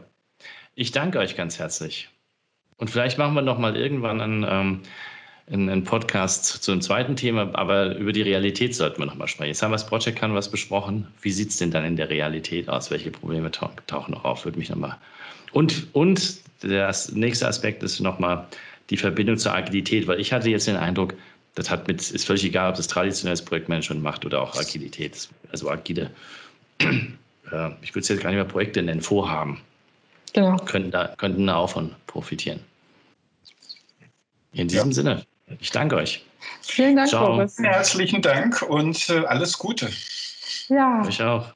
[0.76, 2.10] Ich danke euch ganz herzlich.
[2.78, 4.82] Und vielleicht machen wir noch mal irgendwann einen, ähm,
[5.52, 9.50] einen Podcast zu einem zweiten Thema, aber über die Realität sollten wir noch mal sprechen.
[9.50, 11.08] Jetzt haben wir das Project Canvas besprochen.
[11.22, 12.92] Wie sieht es denn dann in der Realität aus?
[12.92, 14.46] Welche Probleme tauchen noch auf?
[14.46, 14.98] Würde mich noch mal.
[15.52, 18.48] Und, und der nächste Aspekt ist noch mal
[18.90, 21.16] die Verbindung zur Agilität, weil ich hatte jetzt den Eindruck,
[21.56, 25.70] das hat mit, ist völlig egal, ob das traditionelles Projektmanagement macht oder auch Agilität, also
[25.70, 26.12] agile.
[27.52, 29.60] Äh, ich würde es jetzt gar nicht mehr Projekte nennen, Vorhaben.
[30.34, 30.56] Genau.
[30.58, 32.60] Könnten da, könnten da auch von profitieren.
[34.54, 34.94] In diesem ja.
[34.94, 35.26] Sinne,
[35.60, 36.26] ich danke euch.
[36.62, 37.36] Vielen Dank, Ciao.
[37.36, 37.58] Boris.
[37.58, 39.90] Herzlichen Dank und äh, alles Gute.
[40.68, 41.04] Ja.
[41.06, 41.54] Euch auch.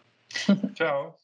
[0.76, 1.16] Ciao.